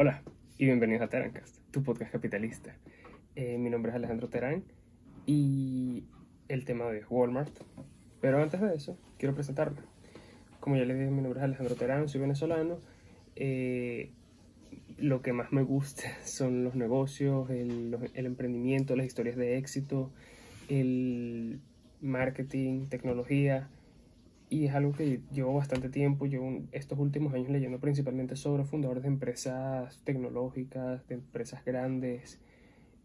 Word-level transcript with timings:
Hola 0.00 0.22
y 0.58 0.66
bienvenidos 0.66 1.02
a 1.02 1.08
Terancast, 1.08 1.58
tu 1.72 1.82
podcast 1.82 2.12
capitalista. 2.12 2.76
Eh, 3.34 3.58
mi 3.58 3.68
nombre 3.68 3.90
es 3.90 3.96
Alejandro 3.96 4.28
Terán 4.28 4.62
y 5.26 6.04
el 6.46 6.64
tema 6.64 6.84
de 6.84 6.90
hoy 6.92 6.96
es 6.98 7.06
Walmart. 7.10 7.52
Pero 8.20 8.40
antes 8.40 8.60
de 8.60 8.76
eso, 8.76 8.96
quiero 9.18 9.34
presentarme. 9.34 9.80
Como 10.60 10.76
ya 10.76 10.84
les 10.84 10.96
dije, 10.96 11.10
mi 11.10 11.20
nombre 11.20 11.40
es 11.40 11.44
Alejandro 11.44 11.74
Terán, 11.74 12.08
soy 12.08 12.20
venezolano. 12.20 12.78
Eh, 13.34 14.12
lo 14.98 15.20
que 15.20 15.32
más 15.32 15.50
me 15.50 15.62
gusta 15.62 16.04
son 16.24 16.62
los 16.62 16.76
negocios, 16.76 17.50
el, 17.50 17.98
el 18.14 18.26
emprendimiento, 18.26 18.94
las 18.94 19.06
historias 19.06 19.34
de 19.34 19.58
éxito, 19.58 20.12
el 20.68 21.58
marketing, 22.00 22.86
tecnología 22.86 23.68
y 24.50 24.66
es 24.66 24.74
algo 24.74 24.92
que 24.92 25.20
llevo 25.32 25.54
bastante 25.54 25.88
tiempo, 25.88 26.26
llevo 26.26 26.62
estos 26.72 26.98
últimos 26.98 27.34
años 27.34 27.50
leyendo 27.50 27.78
principalmente 27.78 28.36
sobre 28.36 28.64
fundadores 28.64 29.02
de 29.02 29.08
empresas 29.08 30.00
tecnológicas, 30.04 31.06
de 31.06 31.16
empresas 31.16 31.64
grandes, 31.64 32.40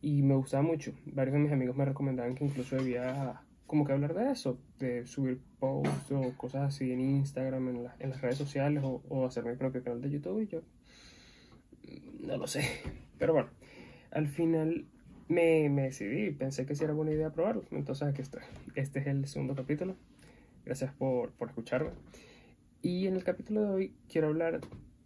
y 0.01 0.21
me 0.21 0.35
gustaba 0.35 0.63
mucho. 0.63 0.93
Varios 1.05 1.34
de 1.34 1.39
mis 1.39 1.51
amigos 1.51 1.75
me 1.75 1.85
recomendaban 1.85 2.35
que 2.35 2.45
incluso 2.45 2.75
debía 2.75 3.41
como 3.67 3.85
que 3.85 3.93
hablar 3.93 4.13
de 4.13 4.31
eso, 4.31 4.59
de 4.79 5.05
subir 5.05 5.39
posts 5.59 6.11
o 6.11 6.37
cosas 6.37 6.63
así 6.63 6.91
en 6.91 6.99
Instagram, 6.99 7.70
en, 7.70 7.87
en 7.99 8.09
las 8.09 8.21
redes 8.21 8.37
sociales, 8.37 8.84
o, 8.84 9.01
o, 9.09 9.25
hacer 9.25 9.45
mi 9.45 9.55
propio 9.55 9.84
canal 9.84 10.01
de 10.01 10.12
YouTube, 10.12 10.41
y 10.41 10.48
yo 10.48 10.62
mm, 10.62 12.27
no 12.27 12.37
lo 12.37 12.48
sé. 12.48 12.62
Pero 13.17 13.34
bueno, 13.34 13.49
al 14.12 14.27
final 14.27 14.85
me, 15.27 15.70
me 15.70 15.84
decidí, 15.84 16.31
pensé 16.31 16.65
que 16.65 16.75
sí 16.75 16.84
era 16.84 16.93
buena 16.93 17.12
idea 17.12 17.31
probarlo, 17.31 17.63
entonces 17.71 18.07
aquí 18.07 18.21
estoy. 18.21 18.43
Este 18.75 18.99
es 18.99 19.07
el 19.07 19.25
segundo 19.27 19.55
capítulo. 19.55 19.95
Gracias 20.66 20.94
por, 20.94 21.31
por 21.31 21.49
escucharme. 21.49 21.91
Y 22.81 23.08
en 23.08 23.16
el 23.16 23.23
capítulo 23.23 23.62
de 23.62 23.70
hoy 23.70 23.94
quiero 24.09 24.27
hablar 24.27 24.62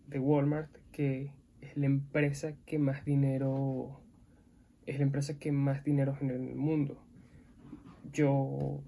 de 0.08 0.20
Walmart, 0.20 0.70
que 0.92 1.32
es 1.62 1.78
la 1.78 1.86
empresa 1.86 2.54
que 2.66 2.80
más 2.80 3.06
dinero 3.06 4.02
es 4.86 4.98
la 4.98 5.04
empresa 5.04 5.38
que 5.38 5.52
más 5.52 5.84
dinero 5.84 6.16
genera 6.16 6.40
en 6.40 6.48
el 6.48 6.56
mundo. 6.56 6.98
Yo 8.12 8.82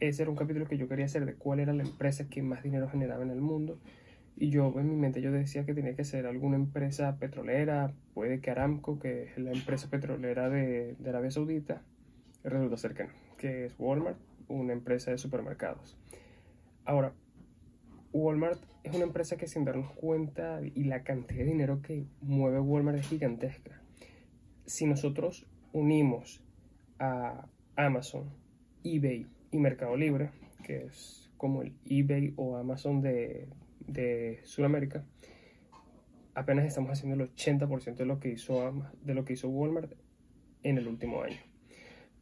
ese 0.00 0.22
era 0.22 0.30
un 0.30 0.36
capítulo 0.36 0.66
que 0.66 0.76
yo 0.76 0.88
quería 0.88 1.06
hacer 1.06 1.24
de 1.24 1.34
cuál 1.34 1.60
era 1.60 1.72
la 1.72 1.82
empresa 1.82 2.28
que 2.28 2.42
más 2.42 2.62
dinero 2.62 2.88
generaba 2.88 3.22
en 3.22 3.30
el 3.30 3.40
mundo. 3.40 3.78
Y 4.36 4.50
yo 4.50 4.74
en 4.78 4.90
mi 4.90 4.96
mente 4.96 5.22
yo 5.22 5.32
decía 5.32 5.64
que 5.64 5.72
tenía 5.72 5.94
que 5.96 6.04
ser 6.04 6.26
alguna 6.26 6.56
empresa 6.56 7.16
petrolera, 7.18 7.94
puede 8.12 8.40
que 8.40 8.50
Aramco, 8.50 8.98
que 8.98 9.24
es 9.24 9.38
la 9.38 9.52
empresa 9.52 9.88
petrolera 9.88 10.50
de, 10.50 10.94
de 10.98 11.08
Arabia 11.08 11.30
Saudita, 11.30 11.80
resulta 12.44 12.76
ser 12.76 12.92
que 12.92 13.04
no, 13.04 13.10
que 13.38 13.66
es 13.66 13.74
Walmart, 13.78 14.18
una 14.48 14.72
empresa 14.72 15.10
de 15.10 15.18
supermercados. 15.18 15.96
Ahora, 16.84 17.12
Walmart 18.12 18.62
es 18.84 18.94
una 18.94 19.04
empresa 19.04 19.36
que 19.36 19.48
sin 19.48 19.64
darnos 19.64 19.92
cuenta 19.92 20.60
y 20.62 20.84
la 20.84 21.02
cantidad 21.02 21.40
de 21.40 21.46
dinero 21.46 21.82
que 21.82 22.06
mueve 22.20 22.60
Walmart 22.60 22.98
es 22.98 23.08
gigantesca. 23.08 23.82
Si 24.64 24.86
nosotros 24.86 25.46
unimos 25.72 26.42
a 26.98 27.48
Amazon, 27.76 28.30
eBay 28.84 29.26
y 29.50 29.58
Mercado 29.58 29.96
Libre, 29.96 30.30
que 30.64 30.84
es 30.84 31.30
como 31.36 31.62
el 31.62 31.74
eBay 31.84 32.32
o 32.36 32.56
Amazon 32.56 33.02
de, 33.02 33.48
de 33.86 34.40
Sudamérica, 34.44 35.04
apenas 36.34 36.66
estamos 36.66 36.90
haciendo 36.90 37.22
el 37.22 37.34
80% 37.34 37.96
de 37.96 38.06
lo 38.06 38.20
que 38.20 38.30
hizo 38.30 38.72
de 39.02 39.14
lo 39.14 39.24
que 39.24 39.32
hizo 39.32 39.48
Walmart 39.48 39.92
en 40.62 40.78
el 40.78 40.86
último 40.86 41.22
año. 41.22 41.38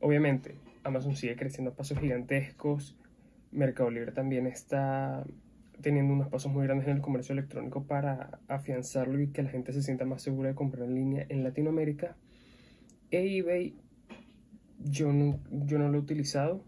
Obviamente, 0.00 0.54
Amazon 0.84 1.16
sigue 1.16 1.36
creciendo 1.36 1.72
a 1.72 1.74
pasos 1.74 1.98
gigantescos. 1.98 2.96
Mercado 3.50 3.90
Libre 3.90 4.12
también 4.12 4.46
está 4.46 5.24
teniendo 5.80 6.14
unos 6.14 6.28
pasos 6.28 6.52
muy 6.52 6.64
grandes 6.64 6.86
en 6.86 6.96
el 6.96 7.02
comercio 7.02 7.32
electrónico 7.32 7.84
para 7.84 8.38
afianzarlo 8.48 9.20
y 9.20 9.28
que 9.28 9.42
la 9.42 9.50
gente 9.50 9.72
se 9.72 9.82
sienta 9.82 10.04
más 10.04 10.22
segura 10.22 10.50
de 10.50 10.54
comprar 10.54 10.84
en 10.84 10.94
línea 10.94 11.26
en 11.28 11.42
Latinoamérica. 11.42 12.16
E 13.10 13.38
eBay 13.38 13.76
yo 14.84 15.12
no, 15.12 15.40
yo 15.50 15.78
no 15.78 15.88
lo 15.88 15.98
he 15.98 16.00
utilizado, 16.00 16.64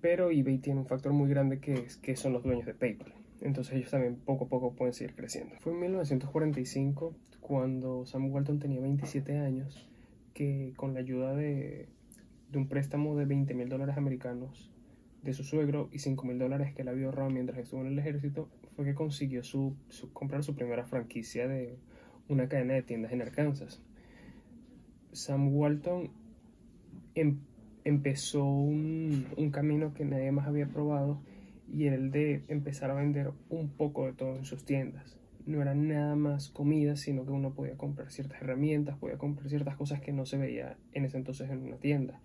pero 0.00 0.30
eBay 0.30 0.58
tiene 0.58 0.80
un 0.80 0.86
factor 0.86 1.12
muy 1.12 1.28
grande 1.28 1.60
que 1.60 1.74
es 1.74 1.96
que 1.96 2.16
son 2.16 2.32
los 2.32 2.42
dueños 2.42 2.66
de 2.66 2.74
PayPal. 2.74 3.14
Entonces 3.40 3.74
ellos 3.74 3.90
también 3.90 4.16
poco 4.16 4.44
a 4.44 4.48
poco 4.48 4.74
pueden 4.74 4.92
seguir 4.92 5.14
creciendo. 5.14 5.54
Fue 5.60 5.72
en 5.72 5.80
1945 5.80 7.14
cuando 7.40 8.04
Sam 8.06 8.30
Walton 8.30 8.58
tenía 8.58 8.80
27 8.80 9.38
años 9.38 9.88
que 10.34 10.72
con 10.76 10.94
la 10.94 11.00
ayuda 11.00 11.34
de 11.34 11.88
de 12.50 12.58
un 12.58 12.68
préstamo 12.68 13.16
de 13.16 13.26
20 13.26 13.54
mil 13.54 13.68
dólares 13.68 13.96
americanos 13.96 14.70
de 15.22 15.34
su 15.34 15.44
suegro 15.44 15.88
y 15.92 15.98
5 15.98 16.24
mil 16.26 16.38
dólares 16.38 16.74
que 16.74 16.82
él 16.82 16.88
había 16.88 17.06
ahorrado 17.06 17.30
mientras 17.30 17.58
estuvo 17.58 17.82
en 17.82 17.88
el 17.88 17.98
ejército, 17.98 18.48
fue 18.74 18.84
que 18.84 18.94
consiguió 18.94 19.42
su, 19.42 19.76
comprar 20.12 20.42
su 20.42 20.54
primera 20.54 20.84
franquicia 20.84 21.46
de 21.46 21.76
una 22.28 22.48
cadena 22.48 22.74
de 22.74 22.82
tiendas 22.82 23.12
en 23.12 23.22
Arkansas. 23.22 23.82
Sam 25.12 25.54
Walton 25.54 26.10
em, 27.14 27.38
empezó 27.84 28.44
un, 28.44 29.26
un, 29.36 29.50
camino 29.50 29.92
que 29.92 30.04
nadie 30.04 30.32
más 30.32 30.46
había 30.46 30.66
probado 30.66 31.20
y 31.72 31.86
el 31.86 32.10
de 32.10 32.44
empezar 32.48 32.90
a 32.90 32.94
vender 32.94 33.32
un 33.48 33.68
poco 33.68 34.06
de 34.06 34.12
todo 34.12 34.36
en 34.36 34.44
sus 34.44 34.64
tiendas. 34.64 35.18
No 35.46 35.60
era 35.60 35.74
nada 35.74 36.16
más 36.16 36.48
comida, 36.48 36.96
sino 36.96 37.24
que 37.24 37.32
uno 37.32 37.52
podía 37.52 37.76
comprar 37.76 38.10
ciertas 38.10 38.40
herramientas, 38.40 38.96
podía 38.98 39.18
comprar 39.18 39.48
ciertas 39.48 39.76
cosas 39.76 40.00
que 40.00 40.12
no 40.12 40.24
se 40.24 40.36
veía 40.38 40.76
en 40.92 41.04
ese 41.04 41.16
entonces 41.16 41.50
en 41.50 41.62
una 41.62 41.76
tienda 41.76 42.20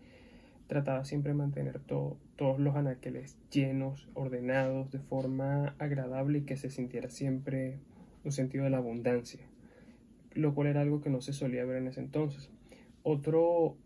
trataba 0.67 1.05
siempre 1.05 1.31
de 1.31 1.37
mantener 1.37 1.79
todos 1.79 2.59
los 2.59 2.75
anaqueles 2.75 3.37
llenos, 3.51 4.09
ordenados, 4.13 4.91
de 4.91 4.99
forma 4.99 5.75
agradable 5.79 6.39
y 6.39 6.41
que 6.41 6.57
se 6.57 6.69
sintiera 6.69 7.09
siempre 7.09 7.79
un 8.23 8.31
sentido 8.31 8.63
de 8.63 8.71
la 8.71 8.77
abundancia, 8.77 9.41
lo 10.33 10.55
cual 10.55 10.67
era 10.67 10.81
algo 10.81 11.01
que 11.01 11.09
no 11.09 11.21
se 11.21 11.33
solía 11.33 11.65
ver 11.65 11.77
en 11.77 11.87
ese 11.87 12.01
entonces. 12.01 12.49
Otro, 13.03 13.77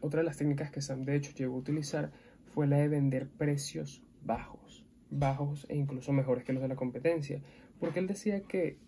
otra 0.00 0.20
de 0.20 0.24
las 0.24 0.36
técnicas 0.36 0.70
que 0.70 0.80
Sam 0.80 1.04
de 1.04 1.16
hecho 1.16 1.32
llegó 1.34 1.56
a 1.56 1.58
utilizar 1.58 2.12
fue 2.54 2.66
la 2.66 2.76
de 2.76 2.88
vender 2.88 3.28
precios 3.28 4.04
bajos, 4.24 4.84
bajos 5.10 5.66
e 5.68 5.76
incluso 5.76 6.12
mejores 6.12 6.44
que 6.44 6.52
los 6.52 6.62
de 6.62 6.68
la 6.68 6.76
competencia, 6.76 7.42
porque 7.80 7.98
él 7.98 8.06
decía 8.06 8.42
que 8.42 8.78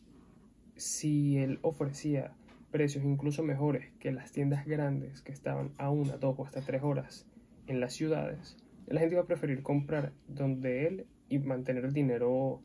si 0.77 1.39
él 1.39 1.59
ofrecía 1.63 2.35
precios 2.75 3.05
incluso 3.05 3.45
mejores 3.45 3.93
que 4.01 4.11
las 4.11 4.33
tiendas 4.33 4.67
grandes 4.67 5.23
que 5.23 5.31
estaban 5.31 5.71
a 5.79 5.91
una, 5.91 6.17
dos 6.17 6.35
o 6.37 6.45
hasta 6.45 6.61
tres 6.61 6.83
horas 6.83 7.25
en 7.69 7.79
las 7.79 7.93
ciudades, 7.93 8.57
la 8.89 8.99
gente 8.99 9.15
iba 9.15 9.23
a 9.23 9.29
preferir 9.29 9.63
comprar 9.63 10.11
donde 10.27 10.89
él 10.89 11.07
y 11.29 11.39
mantener 11.39 11.85
el 11.85 11.93
dinero 11.93 12.61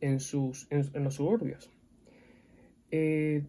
en, 0.00 0.18
sus, 0.18 0.66
en, 0.70 1.04
los 1.04 1.14
suburbios. 1.14 1.70
Eh, 2.90 3.44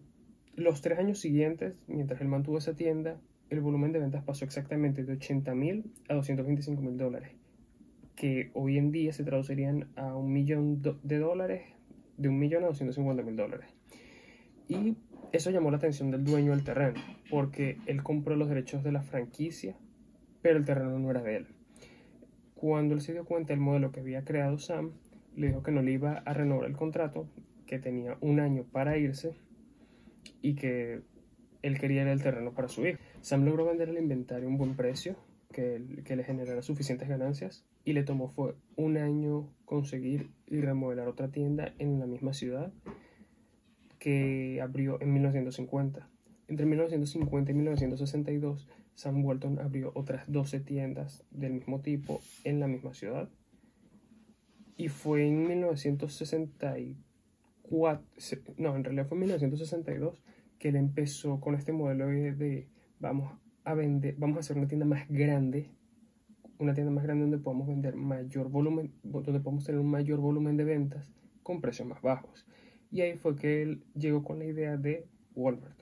los 0.54 0.80
tres 0.80 1.00
años 1.00 1.18
siguientes, 1.18 1.82
mientras 1.88 2.20
él 2.20 2.28
mantuvo 2.28 2.58
esa 2.58 2.76
tienda, 2.76 3.20
el 3.50 3.60
volumen 3.60 3.90
de 3.90 3.98
ventas 3.98 4.22
pasó 4.22 4.44
exactamente 4.44 5.02
de 5.02 5.14
80 5.14 5.56
mil 5.56 5.90
a 6.08 6.14
225 6.14 6.82
mil 6.82 6.96
dólares, 6.96 7.32
que 8.14 8.52
hoy 8.54 8.78
en 8.78 8.92
día 8.92 9.12
se 9.12 9.24
traducirían 9.24 9.88
a 9.96 10.14
un 10.14 10.32
millón 10.32 10.82
de 10.82 11.18
dólares, 11.18 11.62
de 12.16 12.28
un 12.28 12.38
millón 12.38 12.62
a 12.62 12.68
250 12.68 13.24
mil 13.24 13.34
dólares. 13.34 13.66
Y 14.68 14.96
eso 15.32 15.50
llamó 15.50 15.70
la 15.70 15.76
atención 15.78 16.10
del 16.10 16.24
dueño 16.24 16.52
del 16.52 16.64
terreno, 16.64 17.00
porque 17.30 17.78
él 17.86 18.02
compró 18.02 18.36
los 18.36 18.48
derechos 18.48 18.82
de 18.82 18.92
la 18.92 19.02
franquicia, 19.02 19.76
pero 20.42 20.58
el 20.58 20.64
terreno 20.64 20.98
no 20.98 21.10
era 21.10 21.22
de 21.22 21.36
él. 21.36 21.46
Cuando 22.54 22.94
él 22.94 23.00
se 23.00 23.12
dio 23.12 23.24
cuenta 23.24 23.52
del 23.52 23.60
modelo 23.60 23.92
que 23.92 24.00
había 24.00 24.24
creado 24.24 24.58
Sam, 24.58 24.92
le 25.36 25.48
dijo 25.48 25.62
que 25.62 25.72
no 25.72 25.82
le 25.82 25.92
iba 25.92 26.22
a 26.24 26.32
renovar 26.32 26.66
el 26.66 26.76
contrato, 26.76 27.28
que 27.66 27.78
tenía 27.78 28.16
un 28.20 28.40
año 28.40 28.64
para 28.64 28.96
irse 28.96 29.34
y 30.40 30.54
que 30.54 31.02
él 31.62 31.78
quería 31.78 32.10
el 32.10 32.22
terreno 32.22 32.54
para 32.54 32.68
su 32.68 32.86
hijo. 32.86 32.98
Sam 33.20 33.44
logró 33.44 33.66
vender 33.66 33.88
el 33.88 33.98
inventario 33.98 34.46
a 34.46 34.50
un 34.50 34.56
buen 34.56 34.76
precio, 34.76 35.16
que, 35.52 35.78
le 35.78 36.24
generara 36.24 36.62
suficientes 36.62 37.08
ganancias, 37.08 37.64
y 37.84 37.92
le 37.92 38.02
tomó 38.02 38.28
fue 38.28 38.54
un 38.76 38.96
año 38.96 39.48
conseguir 39.64 40.30
y 40.46 40.60
remodelar 40.60 41.08
otra 41.08 41.28
tienda 41.28 41.74
en 41.78 41.98
la 41.98 42.06
misma 42.06 42.32
ciudad 42.32 42.72
que 44.06 44.60
abrió 44.62 45.02
en 45.02 45.12
1950. 45.12 46.08
Entre 46.46 46.64
1950 46.64 47.50
y 47.50 47.54
1962, 47.54 48.68
Sam 48.94 49.24
Walton 49.24 49.58
abrió 49.58 49.90
otras 49.96 50.30
12 50.30 50.60
tiendas 50.60 51.24
del 51.32 51.54
mismo 51.54 51.80
tipo 51.80 52.20
en 52.44 52.60
la 52.60 52.68
misma 52.68 52.94
ciudad. 52.94 53.28
Y 54.76 54.90
fue 54.90 55.26
en 55.26 55.48
1964, 55.48 58.06
no, 58.58 58.76
en 58.76 58.84
realidad 58.84 59.08
fue 59.08 59.16
en 59.16 59.22
1962 59.22 60.22
que 60.60 60.68
él 60.68 60.76
empezó 60.76 61.40
con 61.40 61.56
este 61.56 61.72
modelo 61.72 62.06
de, 62.06 62.68
vamos 63.00 63.36
a 63.64 63.74
vender, 63.74 64.14
vamos 64.18 64.36
a 64.36 64.40
hacer 64.40 64.56
una 64.56 64.68
tienda 64.68 64.86
más 64.86 65.08
grande, 65.08 65.72
una 66.60 66.74
tienda 66.74 66.92
más 66.92 67.02
grande 67.02 67.22
donde 67.22 67.38
podamos 67.38 67.66
vender 67.66 67.96
mayor 67.96 68.50
volumen, 68.50 68.92
donde 69.02 69.40
podemos 69.40 69.64
tener 69.64 69.80
un 69.80 69.90
mayor 69.90 70.20
volumen 70.20 70.56
de 70.56 70.62
ventas 70.62 71.10
con 71.42 71.60
precios 71.60 71.88
más 71.88 72.00
bajos. 72.02 72.45
Y 72.90 73.00
ahí 73.00 73.16
fue 73.16 73.36
que 73.36 73.62
él 73.62 73.84
llegó 73.94 74.24
con 74.24 74.38
la 74.38 74.46
idea 74.46 74.76
de 74.76 75.06
Walmart. 75.34 75.78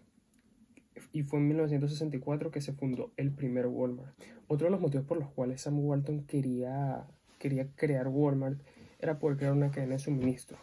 Y 1.13 1.23
fue 1.23 1.39
en 1.39 1.49
1964 1.49 2.51
que 2.51 2.61
se 2.61 2.73
fundó 2.73 3.13
el 3.17 3.33
primer 3.33 3.67
Walmart. 3.67 4.15
Otro 4.47 4.67
de 4.67 4.71
los 4.71 4.81
motivos 4.81 5.07
por 5.07 5.19
los 5.19 5.31
cuales 5.31 5.61
Sam 5.61 5.79
Walton 5.81 6.25
quería, 6.25 7.07
quería 7.39 7.69
crear 7.77 8.09
Walmart 8.09 8.61
era 8.99 9.19
poder 9.19 9.37
crear 9.37 9.53
una 9.53 9.71
cadena 9.71 9.95
de 9.95 9.99
suministro. 9.99 10.59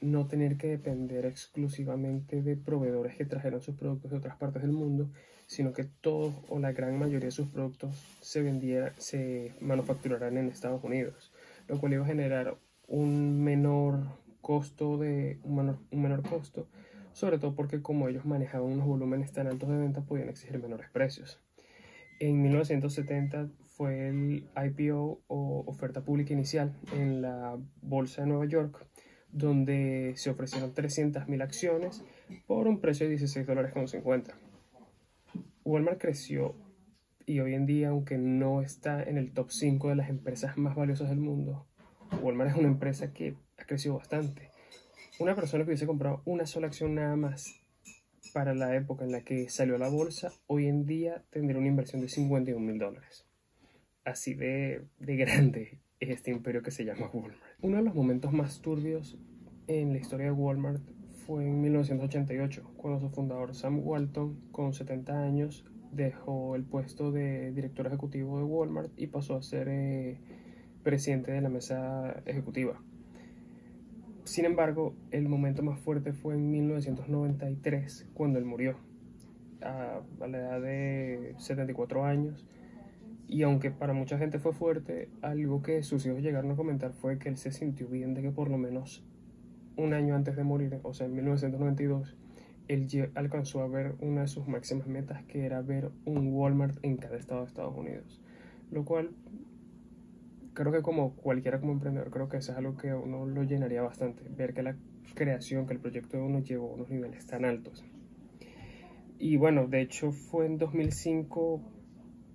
no 0.00 0.26
tener 0.26 0.58
que 0.58 0.66
depender 0.68 1.24
exclusivamente 1.24 2.42
de 2.42 2.56
proveedores 2.56 3.16
que 3.16 3.24
trajeron 3.24 3.62
sus 3.62 3.76
productos 3.76 4.10
de 4.10 4.18
otras 4.18 4.36
partes 4.36 4.60
del 4.60 4.72
mundo, 4.72 5.10
sino 5.46 5.72
que 5.72 5.84
todos 5.84 6.34
o 6.50 6.58
la 6.58 6.72
gran 6.72 6.98
mayoría 6.98 7.26
de 7.26 7.30
sus 7.30 7.48
productos 7.48 7.94
se 8.20 8.42
vendiera, 8.42 8.92
se 8.98 9.54
manufacturarán 9.60 10.36
en 10.36 10.48
Estados 10.48 10.84
Unidos, 10.84 11.32
lo 11.66 11.80
cual 11.80 11.94
iba 11.94 12.04
a 12.04 12.08
generar 12.08 12.58
un 12.88 13.42
menor 13.42 14.00
costo 14.46 14.96
de 14.96 15.40
un 15.42 15.76
menor, 15.90 16.22
costo, 16.22 16.68
sobre 17.10 17.36
todo 17.40 17.56
porque 17.56 17.82
como 17.82 18.06
ellos 18.06 18.24
manejaban 18.24 18.70
unos 18.70 18.86
volúmenes 18.86 19.32
tan 19.32 19.48
altos 19.48 19.68
de 19.68 19.76
ventas 19.76 20.04
podían 20.04 20.28
exigir 20.28 20.60
menores 20.60 20.88
precios. 20.88 21.42
En 22.20 22.40
1970 22.42 23.48
fue 23.64 24.06
el 24.06 24.48
IPO 24.56 25.20
o 25.26 25.64
oferta 25.66 26.04
pública 26.04 26.32
inicial 26.32 26.76
en 26.94 27.22
la 27.22 27.58
Bolsa 27.82 28.22
de 28.22 28.28
Nueva 28.28 28.46
York, 28.46 28.86
donde 29.32 30.12
se 30.14 30.30
ofrecieron 30.30 30.72
300.000 30.72 31.42
acciones 31.42 32.04
por 32.46 32.68
un 32.68 32.80
precio 32.80 33.06
de 33.06 33.10
16 33.10 33.44
dólares 33.48 33.72
con 33.72 33.88
50. 33.88 34.32
Walmart 35.64 36.00
creció 36.00 36.54
y 37.26 37.40
hoy 37.40 37.54
en 37.54 37.66
día, 37.66 37.88
aunque 37.88 38.16
no 38.16 38.62
está 38.62 39.02
en 39.02 39.18
el 39.18 39.32
top 39.32 39.50
5 39.50 39.88
de 39.88 39.96
las 39.96 40.08
empresas 40.08 40.56
más 40.56 40.76
valiosas 40.76 41.08
del 41.08 41.18
mundo, 41.18 41.66
Walmart 42.22 42.50
es 42.50 42.56
una 42.56 42.68
empresa 42.68 43.12
que 43.12 43.34
ha 43.58 43.64
crecido 43.64 43.96
bastante. 43.96 44.50
Una 45.18 45.34
persona 45.34 45.64
que 45.64 45.70
hubiese 45.70 45.86
comprado 45.86 46.22
una 46.24 46.46
sola 46.46 46.66
acción 46.66 46.94
nada 46.94 47.16
más 47.16 47.60
para 48.34 48.54
la 48.54 48.76
época 48.76 49.04
en 49.04 49.12
la 49.12 49.22
que 49.22 49.48
salió 49.48 49.76
a 49.76 49.78
la 49.78 49.88
bolsa, 49.88 50.32
hoy 50.46 50.66
en 50.66 50.84
día 50.84 51.24
tendría 51.30 51.58
una 51.58 51.68
inversión 51.68 52.02
de 52.02 52.08
51 52.08 52.60
mil 52.60 52.78
dólares. 52.78 53.26
Así 54.04 54.34
de, 54.34 54.86
de 54.98 55.16
grande 55.16 55.80
es 56.00 56.10
este 56.10 56.30
imperio 56.30 56.62
que 56.62 56.70
se 56.70 56.84
llama 56.84 57.10
Walmart. 57.12 57.40
Uno 57.62 57.78
de 57.78 57.82
los 57.82 57.94
momentos 57.94 58.32
más 58.32 58.60
turbios 58.60 59.18
en 59.66 59.92
la 59.92 59.98
historia 59.98 60.26
de 60.26 60.32
Walmart 60.32 60.82
fue 61.26 61.44
en 61.44 61.60
1988, 61.60 62.74
cuando 62.76 63.00
su 63.00 63.10
fundador 63.10 63.54
Sam 63.54 63.80
Walton, 63.82 64.50
con 64.52 64.74
70 64.74 65.24
años, 65.24 65.64
dejó 65.92 66.54
el 66.54 66.64
puesto 66.64 67.10
de 67.10 67.52
director 67.52 67.86
ejecutivo 67.86 68.38
de 68.38 68.44
Walmart 68.44 68.92
y 68.96 69.06
pasó 69.08 69.36
a 69.36 69.42
ser 69.42 69.68
eh, 69.68 70.20
presidente 70.82 71.32
de 71.32 71.40
la 71.40 71.48
mesa 71.48 72.22
ejecutiva. 72.26 72.80
Sin 74.26 74.44
embargo, 74.44 74.92
el 75.12 75.28
momento 75.28 75.62
más 75.62 75.78
fuerte 75.78 76.12
fue 76.12 76.34
en 76.34 76.50
1993, 76.50 78.08
cuando 78.12 78.40
él 78.40 78.44
murió, 78.44 78.76
a, 79.62 80.00
la 80.26 80.38
edad 80.38 80.60
de 80.60 81.36
74 81.38 82.04
años. 82.04 82.44
Y 83.28 83.44
aunque 83.44 83.70
para 83.70 83.92
mucha 83.92 84.18
gente 84.18 84.40
fue 84.40 84.52
fuerte, 84.52 85.08
algo 85.22 85.62
que 85.62 85.84
sus 85.84 86.04
hijos 86.06 86.22
llegaron 86.22 86.50
a 86.50 86.56
comentar 86.56 86.92
fue 86.92 87.20
que 87.20 87.28
él 87.28 87.36
se 87.36 87.52
sintió 87.52 87.86
bien 87.86 88.14
de 88.14 88.22
que 88.22 88.32
por 88.32 88.50
lo 88.50 88.58
menos 88.58 89.04
un 89.76 89.94
año 89.94 90.16
antes 90.16 90.34
de 90.34 90.42
morir, 90.42 90.80
o 90.82 90.92
sea, 90.92 91.06
en 91.06 91.14
1992, 91.14 92.16
él 92.66 93.10
alcanzó 93.14 93.62
a 93.62 93.68
ver 93.68 93.94
una 94.00 94.22
de 94.22 94.26
sus 94.26 94.48
máximas 94.48 94.88
metas, 94.88 95.22
que 95.26 95.46
era 95.46 95.62
ver 95.62 95.92
un 96.04 96.32
Walmart 96.32 96.76
en 96.82 96.96
cada 96.96 97.16
estado 97.16 97.42
de 97.42 97.46
Estados 97.46 97.76
Unidos. 97.76 98.20
Lo 98.72 98.84
cual, 98.84 99.10
creo 100.56 100.72
que 100.72 100.82
como 100.82 101.14
cualquiera 101.14 101.60
como 101.60 101.72
emprendedor, 101.72 102.10
creo 102.10 102.28
que 102.28 102.38
eso 102.38 102.50
es 102.50 102.58
algo 102.58 102.76
que 102.76 102.90
a 102.90 102.96
uno 102.96 103.24
lo 103.26 103.44
llenaría 103.44 103.82
bastante, 103.82 104.24
ver 104.36 104.54
que 104.54 104.64
la 104.64 104.76
creación, 105.14 105.66
que 105.66 105.74
el 105.74 105.80
proyecto 105.80 106.16
de 106.16 106.24
uno 106.24 106.40
llegó 106.40 106.70
a 106.70 106.74
unos 106.74 106.90
niveles 106.90 107.24
tan 107.26 107.44
altos. 107.44 107.84
Y 109.18 109.36
bueno, 109.36 109.68
de 109.68 109.82
hecho 109.82 110.10
fue 110.10 110.46
en 110.46 110.58
2005 110.58 111.62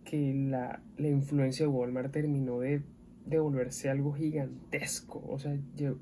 que 0.05 0.33
la, 0.33 0.81
la 0.97 1.07
influencia 1.09 1.65
de 1.65 1.71
Walmart 1.71 2.11
terminó 2.11 2.59
de 2.59 2.81
de 3.25 3.39
volverse 3.39 3.89
algo 3.89 4.13
gigantesco. 4.13 5.23
O 5.27 5.39
sea, 5.39 5.57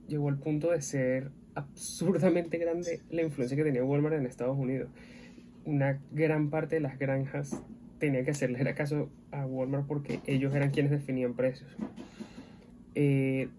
llegó, 0.08 0.30
al 0.30 0.40
punto 0.40 0.72
de 0.72 0.82
ser 0.82 1.32
absurdamente 1.56 2.58
grande 2.58 3.02
la 3.10 3.24
influencia 3.24 3.58
que 3.58 3.64
tenía 3.64 3.84
Walmart 3.84 4.16
en 4.16 4.26
Estados 4.26 4.58
Unidos. 4.58 4.90
Una 5.66 6.02
gran 6.12 6.50
parte 6.50 6.76
de 6.76 6.82
las 6.82 6.98
granjas 6.98 7.62
tenía 8.00 8.24
que 8.24 8.32
hacerle 8.32 8.74
caso 8.74 9.10
a 9.32 9.46
Walmart 9.46 9.86
porque 9.86 10.22
ellos 10.26 10.54
eran 10.56 10.72
quienes 10.72 10.92
definían 10.92 11.36
precios. 11.36 11.70
Eh, 12.96 13.50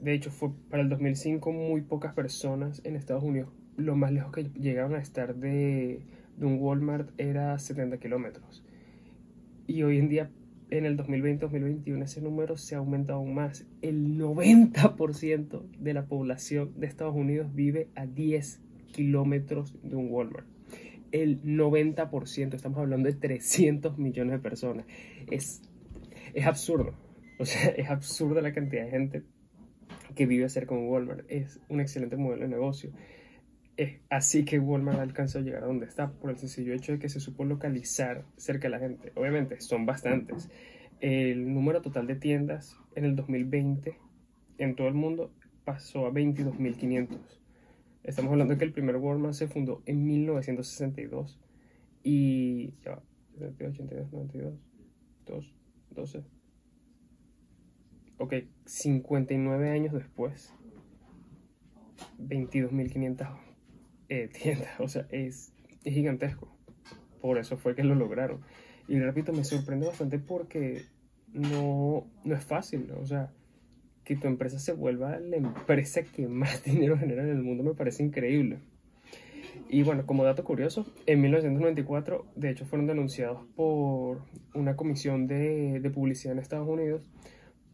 de 0.00 0.12
hecho, 0.12 0.30
fue 0.30 0.50
para 0.70 0.82
el 0.82 0.88
2005 0.88 1.52
muy 1.52 1.80
pocas 1.80 2.12
personas 2.12 2.82
en 2.84 2.96
Estados 2.96 3.22
Unidos. 3.22 3.50
Lo 3.76 3.96
más 3.96 4.12
lejos 4.12 4.32
que 4.32 4.44
llegaban 4.60 4.94
a 4.94 4.98
estar 4.98 5.34
de, 5.36 6.02
de 6.36 6.46
un 6.46 6.58
Walmart 6.60 7.08
era 7.18 7.58
70 7.58 7.98
kilómetros. 7.98 8.62
Y 9.66 9.82
hoy 9.82 9.98
en 9.98 10.08
día 10.08 10.30
en 10.70 10.86
el 10.86 10.96
2020-2021 10.96 12.02
ese 12.02 12.20
número 12.20 12.56
se 12.56 12.74
ha 12.74 12.78
aumentado 12.78 13.18
aún 13.18 13.34
más. 13.34 13.66
El 13.80 14.18
90% 14.18 15.62
de 15.78 15.94
la 15.94 16.06
población 16.06 16.72
de 16.76 16.86
Estados 16.86 17.14
Unidos 17.14 17.54
vive 17.54 17.88
a 17.94 18.06
10 18.06 18.60
kilómetros 18.92 19.74
de 19.82 19.96
un 19.96 20.10
Walmart. 20.10 20.53
El 21.14 21.44
90%, 21.44 22.54
estamos 22.54 22.80
hablando 22.80 23.08
de 23.08 23.14
300 23.14 23.98
millones 23.98 24.32
de 24.32 24.38
personas. 24.40 24.84
Es, 25.30 25.62
es 26.34 26.44
absurdo. 26.44 26.92
O 27.38 27.44
sea, 27.46 27.70
es 27.70 27.88
absurda 27.88 28.42
la 28.42 28.52
cantidad 28.52 28.84
de 28.84 28.90
gente 28.90 29.22
que 30.16 30.26
vive 30.26 30.48
cerca 30.48 30.74
un 30.74 30.88
Walmart. 30.88 31.24
Es 31.28 31.60
un 31.68 31.80
excelente 31.80 32.16
modelo 32.16 32.42
de 32.42 32.48
negocio. 32.48 32.90
Es 33.76 34.00
así 34.10 34.44
que 34.44 34.58
Walmart 34.58 34.98
alcanzó 34.98 35.38
a 35.38 35.42
llegar 35.42 35.62
a 35.62 35.66
donde 35.66 35.86
está, 35.86 36.10
por 36.10 36.30
el 36.30 36.36
sencillo 36.36 36.74
hecho 36.74 36.90
de 36.90 36.98
que 36.98 37.08
se 37.08 37.20
supo 37.20 37.44
localizar 37.44 38.24
cerca 38.36 38.66
de 38.66 38.70
la 38.70 38.80
gente. 38.80 39.12
Obviamente, 39.14 39.60
son 39.60 39.86
bastantes. 39.86 40.50
El 41.00 41.54
número 41.54 41.80
total 41.80 42.08
de 42.08 42.16
tiendas 42.16 42.76
en 42.96 43.04
el 43.04 43.14
2020 43.14 43.96
en 44.58 44.74
todo 44.74 44.88
el 44.88 44.94
mundo 44.94 45.32
pasó 45.64 46.06
a 46.06 46.10
22.500. 46.10 47.43
Estamos 48.04 48.32
hablando 48.32 48.52
de 48.52 48.58
que 48.58 48.64
el 48.66 48.72
primer 48.72 48.96
Walmart 48.96 49.32
se 49.32 49.48
fundó 49.48 49.82
en 49.86 50.04
1962 50.04 51.40
y 52.02 52.74
ya 52.84 53.02
82, 53.40 54.12
92, 54.12 54.54
2, 55.24 55.54
12. 55.90 56.24
Ok, 58.18 58.34
59 58.66 59.70
años 59.70 59.94
después, 59.94 60.52
22.500 62.20 63.38
eh, 64.10 64.28
tiendas, 64.42 64.80
o 64.80 64.86
sea, 64.86 65.06
es, 65.10 65.54
es 65.82 65.94
gigantesco. 65.94 66.54
Por 67.22 67.38
eso 67.38 67.56
fue 67.56 67.74
que 67.74 67.84
lo 67.84 67.94
lograron. 67.94 68.42
Y 68.86 68.98
repito, 68.98 69.32
me 69.32 69.44
sorprende 69.44 69.86
bastante 69.86 70.18
porque 70.18 70.82
no, 71.32 72.06
no 72.22 72.34
es 72.34 72.44
fácil, 72.44 72.90
o 72.92 73.06
sea, 73.06 73.32
que 74.04 74.16
tu 74.16 74.26
empresa 74.26 74.58
se 74.58 74.72
vuelva 74.72 75.18
la 75.18 75.36
empresa 75.36 76.02
que 76.02 76.28
más 76.28 76.62
dinero 76.64 76.98
genera 76.98 77.22
en 77.22 77.30
el 77.30 77.42
mundo 77.42 77.62
me 77.64 77.74
parece 77.74 78.02
increíble. 78.02 78.58
Y 79.68 79.82
bueno, 79.82 80.06
como 80.06 80.24
dato 80.24 80.44
curioso, 80.44 80.86
en 81.06 81.20
1994, 81.22 82.26
de 82.36 82.50
hecho, 82.50 82.66
fueron 82.66 82.86
denunciados 82.86 83.44
por 83.56 84.22
una 84.54 84.76
comisión 84.76 85.26
de, 85.26 85.80
de 85.80 85.90
publicidad 85.90 86.32
en 86.32 86.38
Estados 86.38 86.68
Unidos 86.68 87.08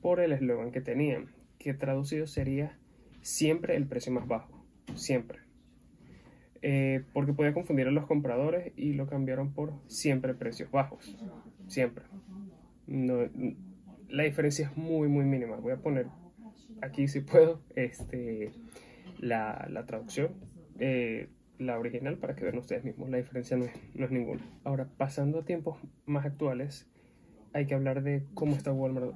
por 0.01 0.21
el 0.21 0.33
eslogan 0.33 0.73
que 0.73 0.81
tenían, 0.81 1.31
que 1.59 1.75
traducido 1.75 2.27
sería 2.27 2.79
siempre 3.23 3.77
el 3.77 3.87
precio 3.87 4.13
más 4.13 4.27
bajo, 4.27 4.65
siempre. 4.95 5.41
Eh, 6.63 7.05
porque 7.15 7.33
podía 7.33 7.55
confundir 7.55 7.87
a 7.87 7.91
los 7.91 8.07
compradores 8.07 8.73
y 8.77 8.93
lo 8.93 9.07
cambiaron 9.07 9.53
por 9.53 9.73
siempre 9.87 10.35
precios 10.35 10.71
bajos, 10.71 11.17
siempre. 11.69 12.05
La 12.87 14.25
diferencia 14.25 14.67
es 14.67 14.77
muy, 14.77 15.09
muy 15.09 15.25
mínima. 15.25 15.57
Voy 15.57 15.73
a 15.73 15.77
poner 15.77 16.07
aquí, 16.83 17.09
si 17.09 17.21
puedo, 17.21 17.61
este, 17.77 18.53
la, 19.19 19.67
la 19.71 19.87
traducción, 19.87 20.33
eh, 20.79 21.29
la 21.59 21.79
original, 21.79 22.17
para 22.17 22.35
que 22.35 22.45
vean 22.45 22.59
ustedes 22.59 22.85
mismos. 22.85 23.11
La 23.11 23.19
diferencia 23.19 23.57
no 23.57 23.65
es, 23.65 23.73
no 23.95 24.05
es 24.05 24.11
ninguna. 24.11 24.43
Ahora, 24.65 24.89
pasando 24.97 25.41
a 25.41 25.45
tiempos 25.45 25.79
más 26.07 26.25
actuales, 26.25 26.89
hay 27.53 27.67
que 27.67 27.75
hablar 27.75 28.03
de 28.03 28.25
cómo 28.35 28.57
está 28.57 28.73
Walmart. 28.73 29.15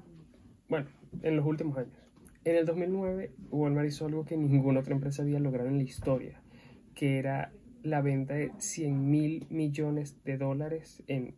Bueno, 0.69 0.87
en 1.23 1.37
los 1.37 1.47
últimos 1.47 1.79
años. 1.79 1.99
En 2.45 2.57
el 2.57 2.67
2009, 2.67 3.33
Walmart 3.51 3.89
hizo 3.89 4.07
algo 4.07 4.25
que 4.25 4.37
ninguna 4.37 4.81
otra 4.81 4.95
empresa 4.95 5.23
había 5.23 5.39
logrado 5.39 5.69
en 5.69 5.79
la 5.79 5.85
historia 5.85 6.45
que 6.95 7.19
era 7.19 7.53
la 7.83 8.01
venta 8.01 8.35
de 8.35 8.53
100 8.59 9.11
mil 9.11 9.47
millones 9.51 10.17
de 10.25 10.39
dólares 10.39 11.03
en 11.07 11.35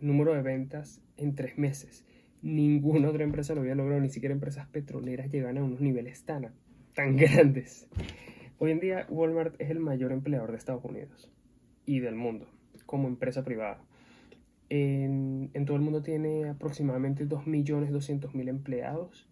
número 0.00 0.32
de 0.34 0.42
ventas 0.42 1.02
en 1.16 1.34
tres 1.34 1.58
meses. 1.58 2.04
Ninguna 2.42 3.10
otra 3.10 3.24
empresa 3.24 3.54
lo 3.54 3.60
había 3.60 3.74
logrado, 3.74 4.00
ni 4.00 4.08
siquiera 4.08 4.34
empresas 4.34 4.66
petroleras 4.68 5.30
llegan 5.30 5.58
a 5.58 5.64
unos 5.64 5.80
niveles 5.80 6.24
tan, 6.24 6.52
tan 6.94 7.16
grandes. 7.16 7.86
Hoy 8.58 8.70
en 8.70 8.80
día 8.80 9.06
Walmart 9.10 9.60
es 9.60 9.70
el 9.70 9.78
mayor 9.78 10.12
empleador 10.12 10.50
de 10.50 10.56
Estados 10.56 10.84
Unidos 10.84 11.30
y 11.84 12.00
del 12.00 12.14
mundo 12.14 12.46
como 12.86 13.08
empresa 13.08 13.44
privada. 13.44 13.82
En, 14.70 15.50
todo 15.66 15.76
el 15.76 15.82
mundo 15.82 16.02
tiene 16.02 16.48
aproximadamente 16.48 17.28
2.200.000 17.28 18.48
empleados 18.48 19.28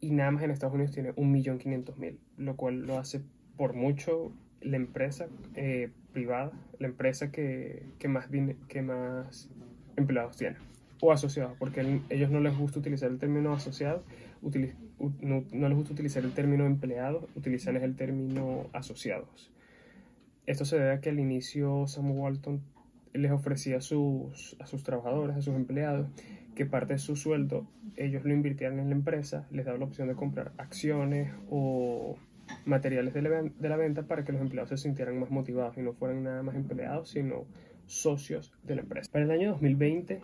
y 0.00 0.12
nada 0.12 0.30
más 0.30 0.42
en 0.42 0.52
Estados 0.52 0.74
Unidos 0.74 0.92
tiene 0.92 1.14
1.500.000, 1.14 2.18
lo 2.38 2.56
cual 2.56 2.86
lo 2.86 2.98
hace 2.98 3.20
por 3.56 3.74
mucho 3.74 4.32
la 4.60 4.76
empresa 4.76 5.26
eh, 5.54 5.90
privada, 6.12 6.52
la 6.78 6.86
empresa 6.86 7.30
que 7.30 7.84
más 8.08 9.50
empleados 9.96 10.36
tiene 10.36 10.56
o 11.04 11.10
asociados, 11.10 11.56
porque 11.58 11.80
a 11.80 11.84
ellos 12.10 12.30
no 12.30 12.38
les 12.38 12.56
gusta 12.56 12.78
utilizar 12.78 13.10
el 13.10 13.18
término 13.18 13.52
asociado, 13.52 14.04
no, 15.20 15.44
no 15.52 15.68
les 15.68 15.76
gusta 15.76 15.92
utilizar 15.92 16.22
el 16.22 16.32
término 16.32 16.64
empleados, 16.64 17.24
utilizan 17.34 17.74
el 17.76 17.96
término 17.96 18.68
asociados. 18.72 19.50
Esto 20.46 20.64
se 20.64 20.78
debe 20.78 20.92
a 20.92 21.00
que 21.00 21.10
al 21.10 21.18
inicio 21.18 21.88
Sam 21.88 22.12
Walton 22.12 22.62
les 23.14 23.32
ofrecía 23.32 23.78
a 23.78 23.80
sus, 23.80 24.56
a 24.60 24.66
sus 24.66 24.84
trabajadores, 24.84 25.36
a 25.36 25.42
sus 25.42 25.56
empleados, 25.56 26.06
que 26.54 26.66
parte 26.66 26.92
de 26.92 26.98
su 27.00 27.16
sueldo 27.16 27.66
ellos 27.96 28.24
lo 28.24 28.32
invirtieran 28.32 28.78
en 28.78 28.90
la 28.90 28.94
empresa, 28.94 29.48
les 29.50 29.66
daba 29.66 29.78
la 29.78 29.86
opción 29.86 30.06
de 30.06 30.14
comprar 30.14 30.52
acciones 30.56 31.32
o 31.50 32.16
materiales 32.64 33.12
de 33.12 33.22
la, 33.22 33.42
de 33.42 33.68
la 33.68 33.76
venta 33.76 34.04
para 34.04 34.22
que 34.22 34.30
los 34.30 34.40
empleados 34.40 34.68
se 34.68 34.76
sintieran 34.76 35.18
más 35.18 35.32
motivados 35.32 35.76
y 35.78 35.80
no 35.80 35.94
fueran 35.94 36.22
nada 36.22 36.44
más 36.44 36.54
empleados, 36.54 37.10
sino 37.10 37.44
socios 37.86 38.54
de 38.62 38.76
la 38.76 38.82
empresa. 38.82 39.10
Para 39.10 39.24
el 39.24 39.32
año 39.32 39.50
2020, 39.50 40.20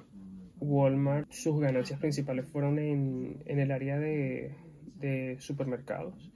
Walmart, 0.60 1.30
sus 1.30 1.60
ganancias 1.60 2.00
principales 2.00 2.46
fueron 2.46 2.78
en, 2.78 3.42
en 3.46 3.58
el 3.58 3.70
área 3.70 3.98
de, 3.98 4.54
de, 5.00 5.36
supermercados, 5.40 6.30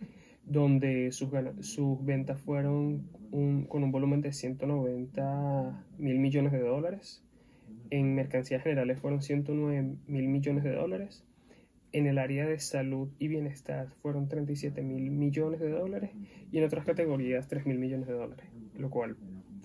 donde 0.44 1.10
sus, 1.12 1.30
sus 1.60 2.04
ventas 2.04 2.40
fueron 2.40 3.08
con 3.68 3.82
un 3.82 3.90
volumen 3.90 4.20
de 4.20 4.32
190 4.32 5.86
mil 5.98 6.18
millones 6.18 6.52
de 6.52 6.60
dólares. 6.60 7.24
En 7.90 8.14
mercancías 8.14 8.62
generales 8.62 8.98
fueron 9.00 9.22
109 9.22 9.96
mil 10.06 10.28
millones 10.28 10.64
de 10.64 10.74
dólares. 10.74 11.24
En 11.92 12.06
el 12.06 12.18
área 12.18 12.46
de 12.46 12.58
salud 12.58 13.10
y 13.18 13.28
bienestar 13.28 13.88
fueron 14.00 14.28
37 14.28 14.82
mil 14.82 15.10
millones 15.10 15.60
de 15.60 15.70
dólares. 15.70 16.10
Y 16.50 16.58
en 16.58 16.64
otras 16.64 16.84
categorías 16.84 17.48
3 17.48 17.66
mil 17.66 17.78
millones 17.78 18.06
de 18.06 18.14
dólares. 18.14 18.46
Lo 18.76 18.88
cual 18.88 19.16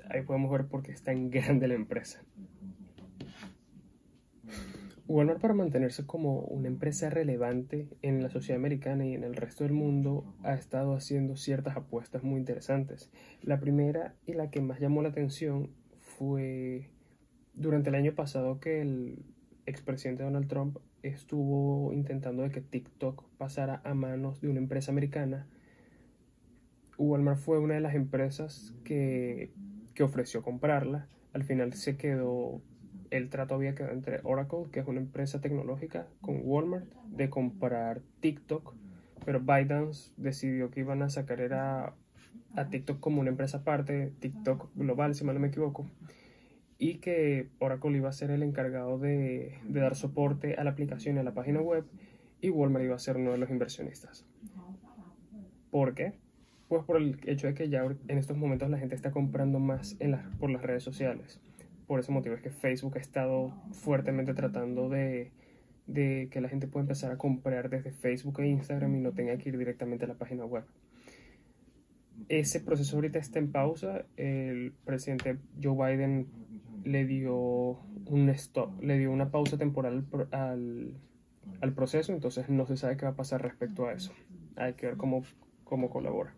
ahí 0.10 0.24
podemos 0.24 0.52
ver 0.52 0.66
por 0.68 0.84
qué 0.84 0.92
es 0.92 1.04
tan 1.04 1.30
grande 1.32 1.68
la 1.68 1.76
empresa. 1.76 2.24
Walmart 5.08 5.40
para 5.40 5.54
mantenerse 5.54 6.06
como 6.06 6.42
una 6.42 6.68
empresa 6.68 7.10
relevante 7.10 7.88
en 8.02 8.22
la 8.22 8.30
sociedad 8.30 8.60
americana 8.60 9.06
y 9.06 9.14
en 9.14 9.24
el 9.24 9.36
resto 9.36 9.64
del 9.64 9.72
mundo 9.72 10.36
ha 10.44 10.54
estado 10.54 10.94
haciendo 10.96 11.38
ciertas 11.38 11.78
apuestas 11.78 12.24
muy 12.24 12.40
interesantes. 12.40 13.10
La 13.42 13.60
primera 13.60 14.16
y 14.26 14.34
la 14.34 14.50
que 14.50 14.60
más 14.60 14.82
llamó 14.82 15.02
la 15.02 15.10
atención 15.10 15.70
fue 16.02 16.90
durante 17.54 17.90
el 17.90 17.96
año 17.96 18.14
pasado 18.16 18.60
que 18.60 18.82
el 18.82 19.24
expresidente 19.66 20.24
Donald 20.24 20.48
Trump 20.48 20.78
estuvo 21.04 21.94
intentando 21.94 22.44
de 22.44 22.50
que 22.50 22.62
TikTok 22.62 23.24
pasara 23.38 23.82
a 23.86 23.94
manos 23.94 24.42
de 24.42 24.50
una 24.50 24.60
empresa 24.60 24.92
americana. 24.92 25.48
Walmart 26.98 27.40
fue 27.40 27.60
una 27.60 27.76
de 27.76 27.82
las 27.82 27.96
empresas 27.96 28.74
que, 28.84 29.54
que 29.94 30.04
ofreció 30.04 30.42
comprarla. 30.42 31.08
Al 31.32 31.44
final 31.44 31.72
se 31.74 31.96
quedó 31.96 32.62
el 33.12 33.30
trato 33.30 33.56
había 33.56 33.76
quedado 33.76 33.94
entre 33.94 34.20
Oracle, 34.24 34.66
que 34.72 34.80
es 34.80 34.88
una 34.88 35.00
empresa 35.00 35.42
tecnológica, 35.42 36.08
con 36.22 36.42
Walmart 36.44 36.86
de 37.10 37.30
comprar 37.30 38.02
TikTok, 38.20 38.74
pero 39.26 39.40
ByteDance 39.42 40.12
decidió 40.18 40.72
que 40.72 40.82
iban 40.82 41.02
a 41.02 41.10
sacar 41.10 41.42
era 41.42 41.94
a 42.56 42.70
TikTok 42.70 43.00
como 43.00 43.22
una 43.22 43.30
empresa 43.30 43.58
aparte, 43.58 44.14
TikTok 44.20 44.70
global, 44.76 45.16
si 45.16 45.24
mal 45.24 45.36
no 45.36 45.42
me 45.42 45.50
equivoco, 45.50 45.86
y 46.80 46.96
que 46.96 47.50
Oracle 47.60 47.98
iba 47.98 48.10
a 48.10 48.14
ser 48.14 48.32
el 48.32 48.44
encargado 48.44 48.98
de, 49.00 49.60
dar 49.68 49.96
soporte 49.96 50.56
a 50.56 50.64
la 50.64 50.72
aplicación 50.72 51.18
y 51.18 51.20
a 51.20 51.24
la 51.24 51.34
página 51.34 51.62
web, 51.62 51.86
y 52.42 52.50
Walmart 52.50 52.86
iba 52.86 52.96
a 52.96 53.00
ser 53.00 53.18
uno 53.18 53.32
de 53.32 53.38
los 53.38 53.50
inversionistas. 53.50 54.26
¿Por 55.72 55.94
qué? 55.96 56.14
Pues 56.68 56.84
por 56.84 56.98
el 56.98 57.20
hecho 57.26 57.48
de 57.48 57.54
que 57.54 57.70
ya 57.70 57.84
en 57.84 58.18
estos 58.18 58.38
momentos 58.38 58.70
la 58.70 58.78
gente 58.78 58.96
está 58.96 59.12
comprando 59.12 59.60
más 59.60 59.98
por 60.40 60.50
las 60.50 60.62
redes 60.62 60.84
sociales 60.84 61.42
por 61.88 62.01
ese 62.01 62.12
motivo 62.12 62.36
es 62.36 62.41
que 62.41 62.50
Facebook 62.50 62.98
ha 62.98 63.01
estado 63.01 63.53
fuertemente 63.72 64.34
tratando 64.34 64.89
de, 64.89 65.32
que 65.88 66.41
la 66.41 66.50
gente 66.50 66.67
pueda 66.67 66.84
empezar 66.84 67.12
a 67.12 67.17
comprar 67.17 67.70
desde 67.70 67.91
Facebook 67.91 68.41
e 68.41 68.48
Instagram 68.48 68.96
y 68.96 69.00
no 69.00 69.13
tenga 69.13 69.38
que 69.38 69.50
ir 69.50 69.58
directamente 69.58 70.03
a 70.03 70.10
la 70.10 70.15
página 70.15 70.46
web. 70.46 70.65
Ese 72.27 72.60
proceso 72.60 72.98
ahorita 72.98 73.20
está 73.20 73.39
en 73.39 73.51
pausa. 73.51 74.06
El 74.17 74.74
presidente 74.84 75.38
Joe 75.62 75.96
Biden 75.96 76.27
le 76.84 77.06
dio 77.06 77.79
un 78.06 78.29
stop, 78.29 78.82
le 78.82 78.98
dio 78.98 79.12
una 79.12 79.32
pausa 79.32 79.58
temporal 79.58 80.06
al, 80.32 80.94
al 81.62 81.74
proceso, 81.74 82.12
entonces 82.12 82.50
no 82.50 82.65
se 82.65 82.75
sabe 82.75 82.98
qué 82.98 83.06
va 83.06 83.12
a 83.12 83.15
pasar 83.15 83.41
respecto 83.41 83.88
a 83.88 83.94
eso. 83.94 84.12
Hay 84.58 84.74
que 84.74 84.88
ver 84.88 84.98
cómo, 84.98 85.24
cómo 85.63 85.89
colabora. 85.89 86.34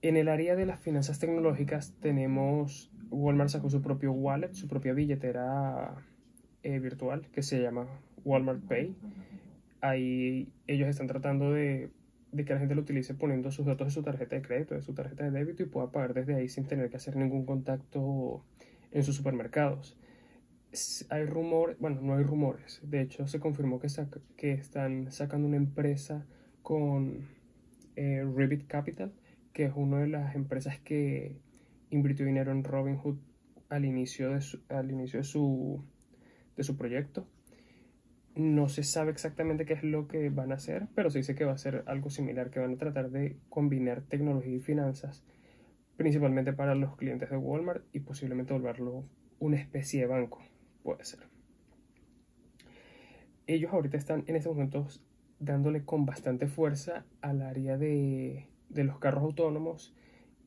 En 0.00 0.16
el 0.16 0.28
área 0.28 0.54
de 0.54 0.64
las 0.64 0.80
finanzas 0.80 1.18
tecnológicas 1.18 1.92
tenemos 2.00 2.90
Walmart 3.10 3.50
sacó 3.50 3.70
su 3.70 3.82
propio 3.82 4.12
wallet, 4.12 4.52
su 4.52 4.68
propia 4.68 4.92
billetera 4.92 5.94
eh, 6.62 6.78
virtual 6.78 7.28
que 7.32 7.42
se 7.42 7.62
llama 7.62 7.86
Walmart 8.24 8.62
Pay. 8.62 8.96
Ahí 9.80 10.52
ellos 10.66 10.88
están 10.88 11.06
tratando 11.06 11.52
de, 11.52 11.90
que 12.36 12.52
la 12.52 12.58
gente 12.58 12.74
lo 12.74 12.82
utilice 12.82 13.14
poniendo 13.14 13.50
sus 13.50 13.66
datos 13.66 13.88
de 13.88 13.90
su 13.92 14.02
tarjeta 14.02 14.36
de 14.36 14.42
crédito, 14.42 14.74
de 14.74 14.82
su 14.82 14.92
tarjeta 14.94 15.24
de 15.24 15.30
débito 15.30 15.62
y 15.62 15.66
pueda 15.66 15.90
pagar 15.90 16.14
desde 16.14 16.34
ahí 16.34 16.48
sin 16.48 16.66
tener 16.66 16.90
que 16.90 16.96
hacer 16.96 17.16
ningún 17.16 17.46
contacto 17.46 18.44
en 18.92 19.04
sus 19.04 19.16
supermercados. 19.16 19.96
Hay 21.08 21.24
rumores, 21.24 21.78
bueno, 21.78 22.00
no 22.02 22.16
hay 22.16 22.24
rumores, 22.24 22.80
de 22.82 23.00
hecho 23.00 23.26
se 23.26 23.40
confirmó 23.40 23.80
que, 23.80 23.88
que 24.36 24.52
están 24.52 25.10
sacando 25.10 25.48
una 25.48 25.56
empresa 25.56 26.26
con 26.62 27.26
eh, 27.96 28.24
Capital, 28.66 29.12
que 29.52 29.64
es 29.64 29.72
una 29.74 30.00
de 30.00 30.08
las 30.08 30.34
empresas 30.34 30.78
que 30.78 31.40
invirtió 31.90 32.26
dinero 32.26 32.52
en 32.52 32.64
Robinhood 32.64 33.18
al 33.68 33.84
inicio 33.84 34.30
de 34.30 34.40
su, 34.40 34.60
al 34.68 34.90
inicio 34.90 35.20
de 35.20 35.24
su, 35.24 35.84
de 36.56 36.62
su 36.62 36.76
proyecto. 36.76 37.26
No 38.34 38.68
se 38.68 38.84
sabe 38.84 39.10
exactamente 39.10 39.64
qué 39.64 39.72
es 39.74 39.82
lo 39.82 40.06
que 40.06 40.30
van 40.30 40.52
a 40.52 40.56
hacer, 40.56 40.86
pero 40.94 41.10
se 41.10 41.18
dice 41.18 41.34
que 41.34 41.44
va 41.44 41.52
a 41.52 41.58
ser 41.58 41.82
algo 41.86 42.08
similar, 42.08 42.50
que 42.50 42.60
van 42.60 42.74
a 42.74 42.76
tratar 42.76 43.10
de 43.10 43.36
combinar 43.48 44.02
tecnología 44.02 44.54
y 44.54 44.60
finanzas, 44.60 45.24
principalmente 45.96 46.52
para 46.52 46.74
los 46.74 46.96
clientes 46.96 47.30
de 47.30 47.36
Walmart 47.36 47.84
y 47.92 48.00
posiblemente 48.00 48.52
volverlo 48.52 49.04
una 49.40 49.56
especie 49.56 50.00
de 50.00 50.06
banco, 50.06 50.40
puede 50.82 51.04
ser. 51.04 51.20
Ellos 53.46 53.72
ahorita 53.72 53.96
están 53.96 54.24
en 54.26 54.36
estos 54.36 54.52
momentos 54.52 55.02
dándole 55.40 55.84
con 55.84 56.06
bastante 56.06 56.46
fuerza 56.46 57.06
al 57.20 57.42
área 57.42 57.76
de, 57.76 58.48
de 58.68 58.84
los 58.84 58.98
carros 58.98 59.22
autónomos 59.22 59.94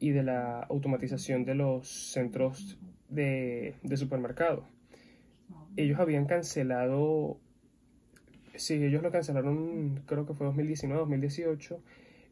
y 0.02 0.10
de 0.10 0.24
la 0.24 0.64
automatización 0.64 1.46
de 1.46 1.54
los 1.54 1.88
centros 1.88 2.80
de, 3.08 3.76
de 3.84 3.98
supermercado. 3.98 4.66
Ellos 5.78 6.00
habían 6.00 6.26
cancelado, 6.26 7.38
sí, 8.56 8.84
ellos 8.84 9.04
lo 9.04 9.12
cancelaron, 9.12 10.02
creo 10.08 10.26
que 10.26 10.34
fue 10.34 10.48
2019-2018, 10.48 11.78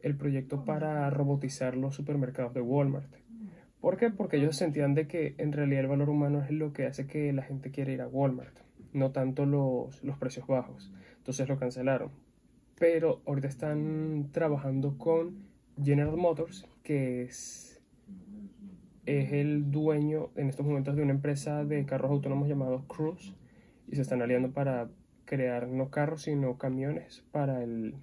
el 0.02 0.16
proyecto 0.16 0.64
para 0.64 1.08
robotizar 1.10 1.76
los 1.76 1.94
supermercados 1.94 2.52
de 2.54 2.60
Walmart. 2.60 3.14
¿Por 3.80 3.96
qué? 3.96 4.10
Porque 4.10 4.38
ellos 4.38 4.56
sentían 4.56 4.94
de 4.94 5.06
que 5.06 5.36
en 5.38 5.52
realidad 5.52 5.82
el 5.82 5.88
valor 5.88 6.10
humano 6.10 6.42
es 6.42 6.50
lo 6.50 6.72
que 6.72 6.86
hace 6.86 7.06
que 7.06 7.32
la 7.32 7.42
gente 7.42 7.70
quiera 7.70 7.92
ir 7.92 8.02
a 8.02 8.08
Walmart, 8.08 8.58
no 8.92 9.12
tanto 9.12 9.46
los, 9.46 10.02
los 10.02 10.18
precios 10.18 10.48
bajos. 10.48 10.92
Entonces 11.18 11.48
lo 11.48 11.56
cancelaron. 11.56 12.10
Pero 12.80 13.22
ahorita 13.26 13.46
están 13.46 14.30
trabajando 14.32 14.98
con 14.98 15.44
General 15.82 16.16
Motors, 16.16 16.66
que 16.82 17.22
es, 17.22 17.82
es 19.06 19.32
el 19.32 19.70
dueño 19.70 20.30
en 20.36 20.48
estos 20.48 20.66
momentos 20.66 20.96
de 20.96 21.02
una 21.02 21.12
empresa 21.12 21.64
de 21.64 21.84
carros 21.86 22.10
autónomos 22.10 22.48
llamado 22.48 22.86
Cruise, 22.86 23.34
y 23.88 23.96
se 23.96 24.02
están 24.02 24.22
aliando 24.22 24.52
para 24.52 24.88
crear 25.24 25.68
no 25.68 25.90
carros, 25.90 26.22
sino 26.22 26.58
camiones 26.58 27.24
para 27.32 27.62
el, 27.62 27.94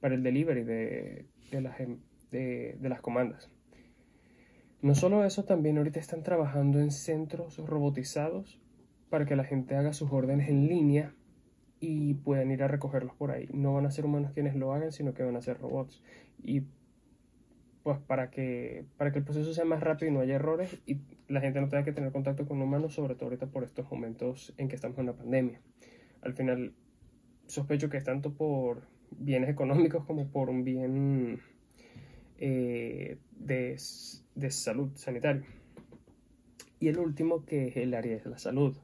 para 0.00 0.14
el 0.14 0.22
delivery 0.22 0.64
de, 0.64 1.26
de, 1.50 1.60
las, 1.60 1.80
em, 1.80 1.98
de, 2.30 2.76
de 2.80 2.88
las 2.88 3.00
comandas. 3.00 3.50
No 4.80 4.94
solo 4.96 5.24
eso, 5.24 5.44
también 5.44 5.78
ahorita 5.78 6.00
están 6.00 6.22
trabajando 6.22 6.80
en 6.80 6.90
centros 6.90 7.58
robotizados 7.58 8.60
para 9.10 9.26
que 9.26 9.36
la 9.36 9.44
gente 9.44 9.76
haga 9.76 9.92
sus 9.92 10.10
órdenes 10.10 10.48
en 10.48 10.66
línea 10.66 11.14
y 11.78 12.14
puedan 12.14 12.50
ir 12.50 12.62
a 12.62 12.68
recogerlos 12.68 13.14
por 13.14 13.30
ahí. 13.30 13.48
No 13.52 13.74
van 13.74 13.86
a 13.86 13.90
ser 13.90 14.04
humanos 14.04 14.32
quienes 14.32 14.56
lo 14.56 14.72
hagan, 14.72 14.90
sino 14.90 15.14
que 15.14 15.22
van 15.22 15.36
a 15.36 15.42
ser 15.42 15.58
robots. 15.58 16.02
Y 16.42 16.62
pues 17.82 17.98
para 17.98 18.30
que, 18.30 18.84
para 18.96 19.12
que 19.12 19.18
el 19.18 19.24
proceso 19.24 19.52
sea 19.52 19.64
más 19.64 19.80
rápido 19.80 20.10
y 20.10 20.14
no 20.14 20.20
haya 20.20 20.36
errores 20.36 20.80
y 20.86 21.00
la 21.28 21.40
gente 21.40 21.60
no 21.60 21.68
tenga 21.68 21.84
que 21.84 21.92
tener 21.92 22.12
contacto 22.12 22.46
con 22.46 22.60
humanos, 22.62 22.94
sobre 22.94 23.14
todo 23.14 23.26
ahorita 23.26 23.46
por 23.46 23.64
estos 23.64 23.90
momentos 23.90 24.54
en 24.56 24.68
que 24.68 24.76
estamos 24.76 24.98
en 24.98 25.04
una 25.04 25.14
pandemia. 25.14 25.60
Al 26.20 26.34
final, 26.34 26.74
sospecho 27.46 27.88
que 27.88 27.96
es 27.96 28.04
tanto 28.04 28.34
por 28.34 28.82
bienes 29.10 29.50
económicos 29.50 30.04
como 30.04 30.28
por 30.28 30.48
un 30.48 30.64
bien 30.64 31.40
eh, 32.38 33.18
de, 33.32 33.76
de 34.34 34.50
salud 34.50 34.90
sanitario. 34.94 35.42
Y 36.78 36.88
el 36.88 36.98
último, 36.98 37.44
que 37.44 37.68
es 37.68 37.76
el 37.76 37.94
área 37.94 38.18
de 38.18 38.30
la 38.30 38.38
salud. 38.38 38.76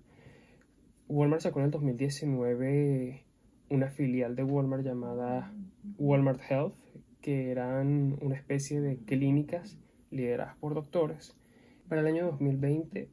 Walmart 1.08 1.42
sacó 1.42 1.60
en 1.60 1.66
el 1.66 1.70
2019 1.70 3.24
una 3.70 3.88
filial 3.88 4.36
de 4.36 4.44
Walmart 4.44 4.84
llamada 4.84 5.52
Walmart 5.98 6.40
Health, 6.48 6.74
que 7.28 7.50
eran 7.50 8.16
una 8.22 8.36
especie 8.36 8.80
de 8.80 8.96
clínicas 8.96 9.76
lideradas 10.10 10.56
por 10.56 10.72
doctores. 10.72 11.36
Para 11.86 12.00
el 12.00 12.06
año 12.06 12.24
2020 12.24 13.10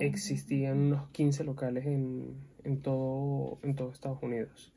existían 0.00 0.78
unos 0.78 1.10
15 1.10 1.44
locales 1.44 1.84
en, 1.84 2.34
en, 2.64 2.80
todo, 2.80 3.58
en 3.62 3.74
todo 3.74 3.92
Estados 3.92 4.22
Unidos. 4.22 4.72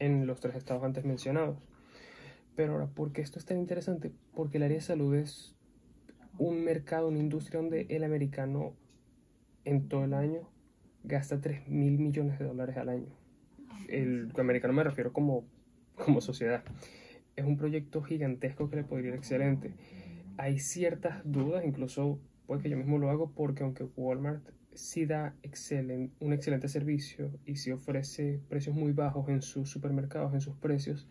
en 0.00 0.26
los 0.26 0.40
tres 0.40 0.56
estados 0.56 0.82
antes 0.82 1.04
mencionados. 1.04 1.56
Pero 2.56 2.72
ahora, 2.72 2.88
¿por 2.88 3.12
qué 3.12 3.20
esto 3.20 3.38
es 3.38 3.44
tan 3.44 3.58
interesante? 3.58 4.10
Porque 4.34 4.56
el 4.56 4.64
área 4.64 4.78
de 4.78 4.82
salud 4.82 5.14
es 5.14 5.54
un 6.36 6.64
mercado, 6.64 7.06
una 7.06 7.20
industria 7.20 7.60
donde 7.60 7.86
el 7.90 8.02
americano 8.02 8.74
en 9.64 9.86
todo 9.86 10.02
el 10.02 10.14
año 10.14 10.50
gasta 11.04 11.40
3 11.40 11.68
mil 11.68 11.96
millones 12.00 12.40
de 12.40 12.46
dólares 12.46 12.76
al 12.76 12.88
año. 12.88 13.14
El 13.88 14.32
americano 14.36 14.74
me 14.74 14.82
refiero 14.82 15.12
como, 15.12 15.44
como 15.94 16.20
sociedad. 16.20 16.64
Es 17.36 17.44
un 17.44 17.56
proyecto 17.56 18.02
gigantesco 18.02 18.68
que 18.68 18.76
le 18.76 18.84
podría 18.84 19.10
ir 19.10 19.14
excelente. 19.14 19.74
Hay 20.38 20.58
ciertas 20.58 21.20
dudas, 21.24 21.64
incluso 21.64 22.18
puede 22.46 22.62
que 22.62 22.70
yo 22.70 22.76
mismo 22.76 22.98
lo 22.98 23.10
hago, 23.10 23.32
porque 23.32 23.62
aunque 23.62 23.84
Walmart 23.96 24.42
sí 24.74 25.06
da 25.06 25.34
un 26.20 26.32
excelente 26.32 26.68
servicio 26.68 27.30
y 27.44 27.56
sí 27.56 27.72
ofrece 27.72 28.40
precios 28.48 28.76
muy 28.76 28.92
bajos 28.92 29.28
en 29.28 29.42
sus 29.42 29.70
supermercados, 29.70 30.34
en 30.34 30.40
sus 30.40 30.56
precios, 30.56 31.08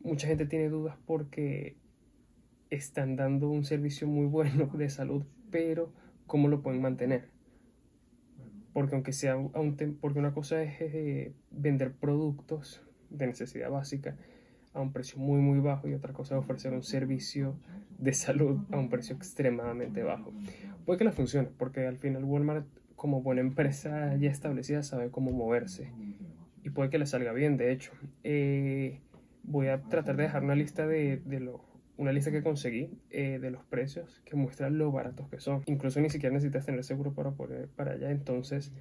mucha 0.00 0.28
gente 0.28 0.46
tiene 0.46 0.68
dudas 0.68 0.96
porque 1.04 1.76
están 2.70 3.16
dando 3.16 3.50
un 3.50 3.64
servicio 3.64 4.06
muy 4.06 4.26
bueno 4.26 4.66
de 4.74 4.88
salud, 4.88 5.24
pero 5.50 5.92
¿cómo 6.26 6.48
lo 6.48 6.62
pueden 6.62 6.80
mantener? 6.80 7.28
Porque 8.72 8.94
aunque 8.94 9.12
sea 9.12 9.36
porque 10.00 10.18
una 10.18 10.34
cosa 10.34 10.62
es 10.62 10.76
eh, 10.80 11.34
vender 11.50 11.92
productos 11.92 12.82
de 13.10 13.26
necesidad 13.26 13.70
básica 13.70 14.16
a 14.76 14.80
un 14.80 14.92
precio 14.92 15.18
muy 15.18 15.40
muy 15.40 15.58
bajo 15.60 15.88
y 15.88 15.94
otra 15.94 16.12
cosa 16.12 16.36
es 16.36 16.40
ofrecer 16.40 16.72
un 16.72 16.82
servicio 16.82 17.56
de 17.98 18.12
salud 18.12 18.60
a 18.70 18.78
un 18.78 18.88
precio 18.88 19.16
extremadamente 19.16 20.02
bajo. 20.02 20.32
Puede 20.84 20.98
que 20.98 21.04
la 21.04 21.12
funcione, 21.12 21.48
porque 21.56 21.86
al 21.86 21.96
final 21.96 22.24
Walmart 22.24 22.66
como 22.94 23.22
buena 23.22 23.40
empresa 23.40 24.14
ya 24.16 24.30
establecida 24.30 24.82
sabe 24.82 25.10
cómo 25.10 25.32
moverse 25.32 25.90
y 26.62 26.70
puede 26.70 26.90
que 26.90 26.98
le 26.98 27.06
salga 27.06 27.32
bien, 27.32 27.56
de 27.56 27.70
hecho. 27.70 27.92
Eh, 28.24 29.00
voy 29.44 29.68
a 29.68 29.82
tratar 29.82 30.16
de 30.16 30.24
dejar 30.24 30.42
una 30.42 30.56
lista 30.56 30.86
de, 30.86 31.18
de 31.24 31.38
lo, 31.38 31.64
una 31.96 32.12
lista 32.12 32.30
que 32.30 32.42
conseguí 32.42 32.90
eh, 33.10 33.38
de 33.40 33.50
los 33.50 33.64
precios 33.64 34.20
que 34.24 34.36
muestra 34.36 34.68
lo 34.68 34.90
baratos 34.90 35.28
que 35.28 35.38
son. 35.38 35.62
Incluso 35.66 36.00
ni 36.00 36.10
siquiera 36.10 36.34
necesitas 36.34 36.66
tener 36.66 36.84
seguro 36.84 37.14
para 37.14 37.30
poder 37.30 37.68
para 37.68 37.92
allá. 37.92 38.10
Entonces, 38.10 38.72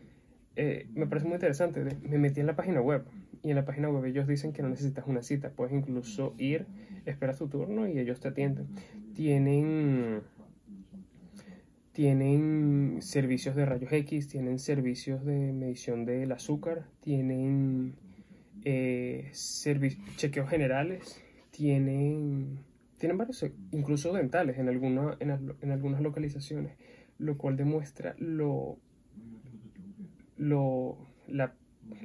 eh, 0.56 0.88
me 0.94 1.08
parece 1.08 1.28
muy 1.28 1.36
interesante. 1.36 1.86
Me 2.02 2.18
metí 2.18 2.40
en 2.40 2.48
la 2.48 2.56
página 2.56 2.82
web 2.82 3.06
y 3.46 3.52
en 3.52 3.56
la 3.56 3.64
página 3.64 3.90
web 3.90 4.04
ellos 4.06 4.28
dicen 4.28 4.54
que 4.54 4.64
no 4.64 4.70
necesitas 4.70 5.06
una 5.06 5.22
cita. 5.22 5.52
Puedes 5.52 5.72
incluso 5.72 6.34
ir, 6.40 6.66
esperas 7.06 7.38
tu 7.38 7.48
turno 7.48 7.88
y 7.88 8.00
ellos 8.00 8.20
te 8.20 8.30
atienden. 8.30 8.66
Tienen 9.14 10.24
tienen 11.92 12.98
servicios 13.02 13.56
de 13.56 13.68
rayos 13.68 13.94
X, 13.94 14.28
tienen 14.28 14.58
servicios 14.58 15.24
de 15.24 15.54
medición 15.54 16.06
del 16.06 16.32
azúcar, 16.32 16.88
tienen 17.02 17.94
eh, 18.66 19.32
chequeos 20.18 20.50
generales, 20.50 21.22
tienen, 21.52 22.66
tienen 22.98 23.18
varios, 23.18 23.46
incluso 23.72 24.12
dentales 24.12 24.58
en, 24.58 24.70
alguna, 24.70 25.18
en, 25.20 25.72
algunas 25.72 26.02
localizaciones, 26.02 26.76
lo 27.20 27.38
cual 27.38 27.58
demuestra 27.58 28.16
lo, 28.18 28.80
lo, 30.36 30.98
la, 31.28 31.54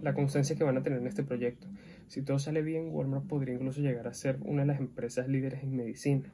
la 0.03 0.15
constancia 0.15 0.57
que 0.57 0.65
van 0.65 0.77
a 0.77 0.83
tener 0.83 0.99
en 0.99 1.07
este 1.07 1.23
proyecto. 1.23 1.67
Si 2.07 2.23
todo 2.23 2.39
sale 2.39 2.63
bien, 2.63 2.89
Walmart 2.91 3.27
podría 3.27 3.55
incluso 3.55 3.81
llegar 3.81 4.07
a 4.09 4.15
ser 4.15 4.39
una 4.43 4.63
de 4.63 4.69
las 4.69 4.81
empresas 4.81 5.29
líderes 5.29 5.63
en 5.63 5.77
medicina. 5.77 6.33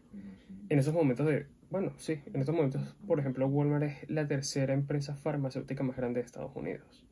En 0.68 0.78
esos 0.78 0.94
momentos 0.94 1.26
de, 1.26 1.46
bueno, 1.70 1.92
sí, 1.98 2.20
en 2.32 2.40
estos 2.40 2.54
momentos, 2.54 2.96
por 3.06 3.20
ejemplo, 3.20 3.46
Walmart 3.46 3.84
es 3.84 4.10
la 4.10 4.26
tercera 4.26 4.74
empresa 4.74 5.16
farmacéutica 5.16 5.82
más 5.82 5.96
grande 5.96 6.20
de 6.20 6.26
Estados 6.26 6.54
Unidos 6.54 7.06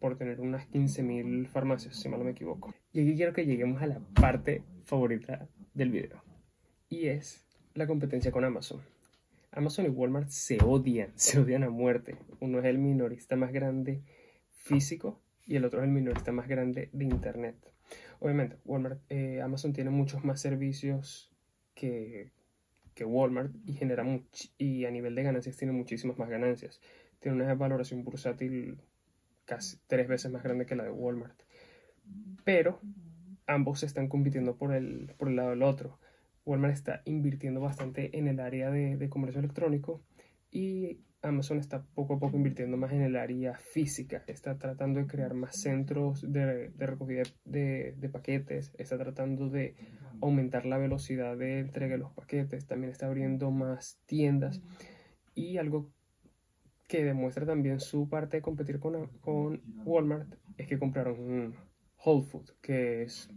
por 0.00 0.16
tener 0.16 0.40
unas 0.40 0.70
15.000 0.70 1.46
farmacias, 1.46 1.96
si 1.96 2.08
mal 2.08 2.18
no 2.18 2.24
me 2.24 2.32
equivoco. 2.32 2.74
Y 2.92 3.00
aquí 3.00 3.16
quiero 3.16 3.32
que 3.32 3.46
lleguemos 3.46 3.82
a 3.82 3.86
la 3.86 4.00
parte 4.20 4.62
favorita 4.84 5.48
del 5.74 5.90
video. 5.90 6.22
Y 6.88 7.06
es 7.06 7.46
la 7.74 7.86
competencia 7.86 8.30
con 8.30 8.44
Amazon. 8.44 8.80
Amazon 9.52 9.86
y 9.86 9.88
Walmart 9.88 10.28
se 10.28 10.58
odian, 10.62 11.10
se 11.16 11.40
odian 11.40 11.64
a 11.64 11.70
muerte. 11.70 12.16
Uno 12.40 12.58
es 12.58 12.66
el 12.66 12.78
minorista 12.78 13.36
más 13.36 13.52
grande 13.52 14.02
físico 14.50 15.20
y 15.46 15.56
el 15.56 15.64
otro 15.64 15.80
es 15.80 15.86
el 15.86 15.92
minorista 15.92 16.32
más 16.32 16.48
grande 16.48 16.90
de 16.92 17.04
Internet. 17.04 17.56
Obviamente, 18.18 18.56
Walmart, 18.64 19.00
eh, 19.08 19.40
Amazon 19.42 19.72
tiene 19.72 19.90
muchos 19.90 20.24
más 20.24 20.40
servicios 20.40 21.30
que, 21.74 22.32
que 22.94 23.04
Walmart 23.04 23.54
y 23.66 23.74
genera 23.74 24.04
y 24.58 24.84
a 24.84 24.90
nivel 24.90 25.14
de 25.14 25.22
ganancias 25.22 25.56
tiene 25.56 25.72
muchísimas 25.72 26.18
más 26.18 26.28
ganancias. 26.28 26.80
Tiene 27.20 27.42
una 27.42 27.54
valoración 27.54 28.04
bursátil 28.04 28.80
casi 29.44 29.78
tres 29.86 30.08
veces 30.08 30.30
más 30.32 30.42
grande 30.42 30.66
que 30.66 30.76
la 30.76 30.84
de 30.84 30.90
Walmart. 30.90 31.40
Pero 32.44 32.80
ambos 33.46 33.82
están 33.82 34.08
compitiendo 34.08 34.56
por 34.56 34.74
el, 34.74 35.14
por 35.16 35.28
el 35.28 35.36
lado 35.36 35.50
del 35.50 35.62
otro. 35.62 35.98
Walmart 36.44 36.74
está 36.74 37.02
invirtiendo 37.04 37.60
bastante 37.60 38.16
en 38.18 38.28
el 38.28 38.40
área 38.40 38.70
de, 38.70 39.08
comercio 39.08 39.40
electrónico 39.40 40.00
y 40.50 41.00
Amazon 41.26 41.58
está 41.58 41.82
poco 41.94 42.14
a 42.14 42.18
poco 42.18 42.36
invirtiendo 42.36 42.76
más 42.76 42.92
en 42.92 43.02
el 43.02 43.16
área 43.16 43.58
física. 43.58 44.22
Está 44.26 44.58
tratando 44.58 45.00
de 45.00 45.06
crear 45.06 45.34
más 45.34 45.60
centros 45.60 46.24
de, 46.32 46.70
recogida 46.78 47.22
de, 47.44 48.10
paquetes. 48.12 48.72
Está 48.78 48.96
tratando 48.96 49.48
de 49.50 49.74
aumentar 50.20 50.66
la 50.66 50.78
velocidad 50.78 51.36
de 51.36 51.58
entrega 51.58 51.94
de 51.94 51.98
los 51.98 52.12
paquetes. 52.12 52.66
También 52.66 52.92
está 52.92 53.06
abriendo 53.06 53.50
más 53.50 53.98
tiendas. 54.06 54.62
Y 55.34 55.58
algo 55.58 55.90
que 56.88 57.04
demuestra 57.04 57.44
también 57.44 57.80
su 57.80 58.08
parte 58.08 58.38
de 58.38 58.42
competir 58.42 58.78
con, 58.78 59.10
Walmart, 59.84 60.32
es 60.56 60.68
que 60.68 60.78
compraron 60.78 61.54
Whole 62.04 62.24
Foods, 62.26 62.54
que 62.62 63.02
es 63.02 63.28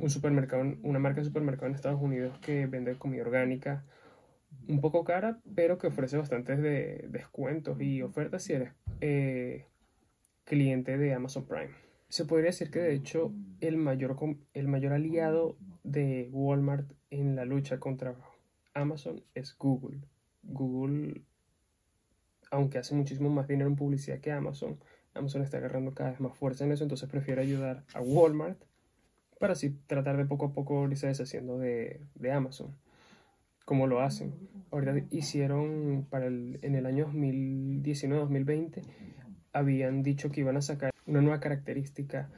un 0.00 0.08
supermercado, 0.08 0.62
una 0.82 0.98
marca 0.98 1.20
de 1.20 1.26
supermercado 1.26 1.66
en 1.66 1.74
Estados 1.74 2.00
Unidos 2.00 2.38
que 2.38 2.66
vende 2.66 2.96
comida 2.96 3.22
orgánica, 3.22 3.84
un 4.68 4.80
poco 4.80 5.04
cara, 5.04 5.40
pero 5.54 5.78
que 5.78 5.88
ofrece 5.88 6.16
bastantes 6.16 6.60
de 6.60 7.06
descuentos 7.08 7.80
y 7.80 8.02
ofertas 8.02 8.42
si 8.42 8.52
eres 8.52 8.72
eh, 9.00 9.66
cliente 10.44 10.98
de 10.98 11.14
Amazon 11.14 11.46
Prime. 11.46 11.70
Se 12.08 12.24
podría 12.24 12.46
decir 12.46 12.70
que 12.70 12.78
de 12.78 12.94
hecho 12.94 13.32
el 13.60 13.76
mayor, 13.76 14.16
el 14.54 14.68
mayor 14.68 14.92
aliado 14.92 15.56
de 15.82 16.28
Walmart 16.32 16.90
en 17.10 17.34
la 17.34 17.44
lucha 17.44 17.80
contra 17.80 18.14
Amazon 18.74 19.22
es 19.34 19.56
Google. 19.58 20.00
Google 20.42 21.22
aunque 22.50 22.78
hace 22.78 22.94
muchísimo 22.94 23.30
más 23.30 23.48
dinero 23.48 23.68
en 23.68 23.76
publicidad 23.76 24.20
que 24.20 24.32
Amazon, 24.32 24.78
Amazon 25.14 25.42
está 25.42 25.58
agarrando 25.58 25.94
cada 25.94 26.10
vez 26.10 26.20
más 26.20 26.36
fuerza 26.36 26.64
en 26.64 26.72
eso, 26.72 26.84
entonces 26.84 27.08
prefiere 27.08 27.42
ayudar 27.42 27.84
a 27.94 28.00
Walmart 28.00 28.58
para 29.38 29.52
así 29.52 29.70
tratar 29.86 30.16
de 30.16 30.24
poco 30.24 30.46
a 30.46 30.52
poco 30.52 30.88
irse 30.88 31.06
deshaciendo 31.06 31.58
de, 31.58 32.00
de 32.14 32.32
Amazon. 32.32 32.74
Como 33.68 33.86
lo 33.86 34.00
hacen. 34.00 34.32
Ahorita 34.70 34.94
hicieron 35.10 36.06
para 36.08 36.26
el, 36.26 36.58
en 36.62 36.74
el 36.74 36.86
año 36.86 37.06
2019-2020, 37.12 38.80
habían 39.52 40.02
dicho 40.02 40.30
que 40.30 40.40
iban 40.40 40.56
a 40.56 40.62
sacar 40.62 40.90
una 41.04 41.20
nueva 41.20 41.38
característica 41.38 42.30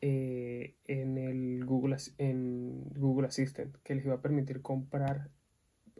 eh, 0.00 0.74
en 0.86 1.16
el 1.16 1.64
Google, 1.64 1.98
en 2.18 2.90
Google 2.96 3.28
Assistant 3.28 3.76
que 3.84 3.94
les 3.94 4.04
iba 4.04 4.16
a 4.16 4.20
permitir 4.20 4.62
comprar 4.62 5.30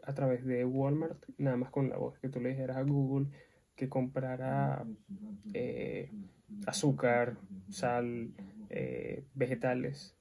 a 0.03 0.13
través 0.13 0.43
de 0.43 0.65
Walmart, 0.65 1.23
nada 1.37 1.55
más 1.55 1.69
con 1.71 1.89
la 1.89 1.95
voz, 1.95 2.19
que 2.19 2.27
tú 2.27 2.41
le 2.41 2.49
dijeras 2.49 2.75
a 2.75 2.81
Google 2.81 3.27
que 3.77 3.87
comprara 3.87 4.85
eh, 5.53 6.11
azúcar, 6.67 7.37
sal, 7.69 8.33
eh, 8.69 9.23
vegetales. 9.35 10.14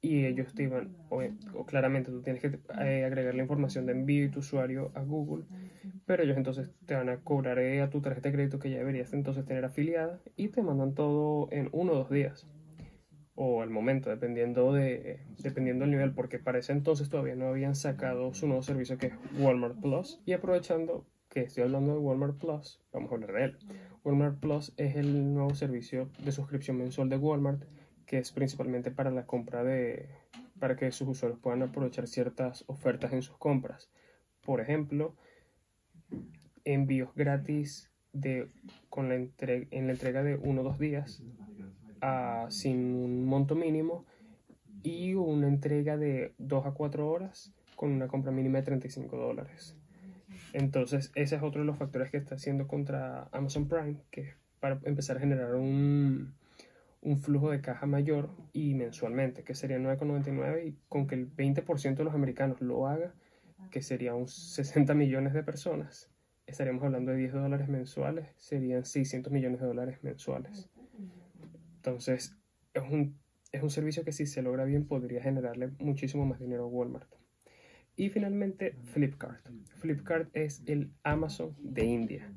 Y 0.00 0.26
ellos 0.26 0.54
te 0.54 0.62
iban, 0.64 0.96
o, 1.08 1.66
claramente 1.66 2.12
tú 2.12 2.22
tienes 2.22 2.40
que 2.40 2.60
eh, 2.80 3.04
agregar 3.04 3.34
la 3.34 3.42
información 3.42 3.86
de 3.86 3.92
envío 3.92 4.24
y 4.24 4.28
tu 4.30 4.38
usuario 4.40 4.92
a 4.94 5.02
Google, 5.02 5.44
pero 6.06 6.22
ellos 6.22 6.36
entonces 6.36 6.70
te 6.86 6.94
van 6.94 7.08
a 7.08 7.18
cobrar 7.18 7.58
a 7.58 7.90
tu 7.90 8.00
tarjeta 8.00 8.28
de 8.28 8.34
crédito 8.34 8.58
que 8.60 8.70
ya 8.70 8.78
deberías 8.78 9.12
entonces 9.12 9.44
tener 9.44 9.64
afiliada 9.64 10.20
y 10.36 10.48
te 10.48 10.62
mandan 10.62 10.94
todo 10.94 11.48
en 11.50 11.68
uno 11.72 11.92
o 11.92 11.96
dos 11.96 12.10
días 12.10 12.46
o 13.40 13.62
al 13.62 13.70
momento, 13.70 14.10
dependiendo, 14.10 14.72
de, 14.72 15.20
dependiendo 15.38 15.84
del 15.84 15.92
nivel, 15.92 16.12
porque 16.12 16.40
para 16.40 16.58
ese 16.58 16.72
entonces 16.72 17.08
todavía 17.08 17.36
no 17.36 17.46
habían 17.46 17.76
sacado 17.76 18.34
su 18.34 18.48
nuevo 18.48 18.62
servicio 18.62 18.98
que 18.98 19.06
es 19.06 19.12
Walmart 19.38 19.80
Plus. 19.80 20.20
Y 20.26 20.32
aprovechando 20.32 21.06
que 21.28 21.42
estoy 21.42 21.62
hablando 21.62 21.92
de 21.92 21.98
Walmart 22.00 22.36
Plus, 22.36 22.80
vamos 22.92 23.12
a 23.12 23.14
hablar 23.14 23.32
de 23.32 23.44
él. 23.44 23.56
Walmart 24.02 24.40
Plus 24.40 24.74
es 24.76 24.96
el 24.96 25.34
nuevo 25.34 25.54
servicio 25.54 26.10
de 26.24 26.32
suscripción 26.32 26.78
mensual 26.78 27.08
de 27.10 27.16
Walmart, 27.16 27.62
que 28.08 28.18
es 28.18 28.32
principalmente 28.32 28.90
para 28.90 29.10
la 29.10 29.26
compra 29.26 29.62
de, 29.62 30.08
para 30.58 30.76
que 30.76 30.90
sus 30.92 31.08
usuarios 31.08 31.38
puedan 31.38 31.62
aprovechar 31.62 32.08
ciertas 32.08 32.64
ofertas 32.66 33.12
en 33.12 33.20
sus 33.22 33.36
compras. 33.36 33.90
Por 34.40 34.62
ejemplo, 34.62 35.14
envíos 36.64 37.14
gratis 37.14 37.92
de, 38.14 38.50
con 38.88 39.10
la 39.10 39.14
en 39.14 39.86
la 39.86 39.92
entrega 39.92 40.22
de 40.22 40.36
uno 40.36 40.62
o 40.62 40.64
dos 40.64 40.78
días 40.78 41.22
sin 42.48 42.94
un 42.94 43.26
monto 43.26 43.54
mínimo 43.54 44.06
y 44.82 45.14
una 45.14 45.46
entrega 45.46 45.98
de 45.98 46.32
2 46.38 46.66
a 46.66 46.70
4 46.70 47.10
horas 47.10 47.52
con 47.76 47.90
una 47.90 48.08
compra 48.08 48.32
mínima 48.32 48.58
de 48.58 48.64
35 48.64 49.16
dólares. 49.18 49.76
Entonces, 50.54 51.12
ese 51.14 51.36
es 51.36 51.42
otro 51.42 51.60
de 51.60 51.66
los 51.66 51.76
factores 51.76 52.10
que 52.10 52.16
está 52.16 52.36
haciendo 52.36 52.66
contra 52.66 53.28
Amazon 53.32 53.68
Prime, 53.68 53.96
que 54.10 54.34
para 54.60 54.80
empezar 54.84 55.18
a 55.18 55.20
generar 55.20 55.56
un, 55.56 56.37
un 57.00 57.18
flujo 57.18 57.50
de 57.50 57.60
caja 57.60 57.86
mayor 57.86 58.30
y 58.52 58.74
mensualmente, 58.74 59.44
que 59.44 59.54
sería 59.54 59.78
9,99 59.78 60.66
y 60.66 60.78
con 60.88 61.06
que 61.06 61.14
el 61.14 61.34
20% 61.34 61.96
de 61.96 62.04
los 62.04 62.14
americanos 62.14 62.60
lo 62.60 62.86
haga, 62.86 63.14
que 63.70 63.82
sería 63.82 64.14
un 64.14 64.28
60 64.28 64.94
millones 64.94 65.32
de 65.32 65.42
personas, 65.42 66.10
estaríamos 66.46 66.82
hablando 66.82 67.12
de 67.12 67.18
10 67.18 67.34
dólares 67.34 67.68
mensuales, 67.68 68.28
serían 68.36 68.84
600 68.84 69.32
millones 69.32 69.60
de 69.60 69.66
dólares 69.66 69.98
mensuales. 70.02 70.70
Entonces, 71.76 72.36
es 72.74 72.82
un, 72.82 73.18
es 73.52 73.62
un 73.62 73.70
servicio 73.70 74.04
que 74.04 74.12
si 74.12 74.26
se 74.26 74.42
logra 74.42 74.64
bien 74.64 74.86
podría 74.86 75.22
generarle 75.22 75.68
muchísimo 75.78 76.26
más 76.26 76.40
dinero 76.40 76.64
a 76.64 76.66
Walmart. 76.66 77.08
Y 77.96 78.10
finalmente, 78.10 78.76
Flipkart. 78.92 79.48
Flipkart 79.78 80.34
es 80.34 80.62
el 80.66 80.92
Amazon 81.02 81.56
de 81.58 81.84
India. 81.84 82.32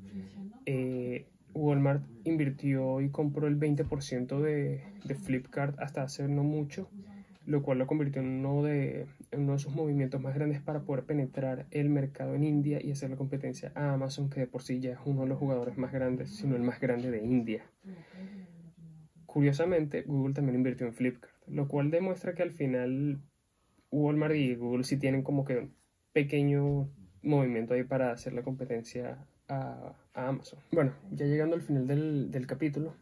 Eh, 0.66 1.28
Walmart 1.54 2.02
invirtió 2.24 3.00
y 3.00 3.10
compró 3.10 3.46
el 3.46 3.58
20% 3.58 4.40
de, 4.40 4.82
de, 5.04 5.14
Flipkart 5.14 5.78
hasta 5.78 6.02
hace 6.02 6.26
no 6.28 6.42
mucho, 6.42 6.88
lo 7.46 7.62
cual 7.62 7.78
lo 7.78 7.86
convirtió 7.86 8.22
en 8.22 8.44
uno, 8.44 8.62
de, 8.62 9.06
uno 9.32 9.52
de 9.52 9.58
sus 9.58 9.74
movimientos 9.74 10.20
más 10.20 10.34
grandes 10.34 10.60
para 10.60 10.80
poder 10.80 11.04
penetrar 11.04 11.66
el 11.70 11.88
mercado 11.88 12.34
en 12.34 12.44
India 12.44 12.78
y 12.82 12.92
hacer 12.92 13.10
la 13.10 13.16
competencia 13.16 13.72
a 13.74 13.92
Amazon, 13.92 14.30
que 14.30 14.40
de 14.40 14.46
por 14.46 14.62
sí 14.62 14.80
ya 14.80 14.92
es 14.92 14.98
uno 15.04 15.22
de 15.22 15.28
los 15.28 15.38
jugadores 15.38 15.76
más 15.76 15.92
grandes, 15.92 16.30
sino 16.30 16.56
el 16.56 16.62
más 16.62 16.80
grande 16.80 17.10
de 17.10 17.24
India. 17.24 17.64
Curiosamente, 19.26 20.02
Google 20.02 20.34
también 20.34 20.56
invirtió 20.56 20.86
en 20.86 20.92
Flipkart, 20.92 21.32
lo 21.48 21.68
cual 21.68 21.90
demuestra 21.90 22.34
que 22.34 22.42
al 22.42 22.52
final 22.52 23.20
Walmart 23.90 24.34
y 24.34 24.54
Google 24.54 24.84
sí 24.84 24.96
tienen 24.98 25.22
como 25.22 25.44
que 25.44 25.58
un 25.58 25.74
pequeño 26.12 26.90
movimiento 27.22 27.74
ahí 27.74 27.84
para 27.84 28.12
hacer 28.12 28.32
la 28.32 28.42
competencia 28.42 29.26
a, 29.48 29.94
Amazon. 30.14 30.58
Bueno, 30.72 30.94
ya 31.10 31.26
llegando 31.26 31.56
al 31.56 31.62
final 31.62 31.86
del, 31.86 32.30
del 32.30 32.46
capítulo, 32.46 32.94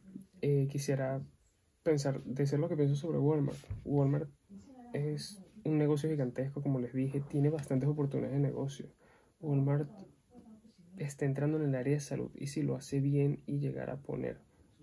eh, 0.42 0.68
quisiera 0.70 1.20
pensar, 1.83 2.22
decir 2.24 2.59
lo 2.59 2.68
que 2.68 2.76
pienso 2.76 2.94
sobre 2.94 3.18
Walmart. 3.18 3.59
Walmart 3.85 4.31
es 4.92 5.42
un 5.64 5.79
negocio 5.79 6.09
gigantesco, 6.09 6.62
como 6.62 6.81
les 6.81 6.92
dije, 6.92 7.20
tiene 7.20 7.50
bastantes 7.50 7.88
oportunidades 7.88 8.37
de 8.37 8.40
negocio. 8.40 8.87
Walmart 9.40 9.90
está 10.96 11.24
entrando 11.24 11.59
en 11.59 11.64
el 11.64 11.74
área 11.74 11.94
de 11.94 12.00
salud 12.00 12.31
y 12.35 12.48
si 12.48 12.62
lo 12.62 12.76
hace 12.76 13.00
bien 13.00 13.42
y 13.46 13.59
llegar 13.59 13.90
a 13.90 13.96
poner 13.96 14.38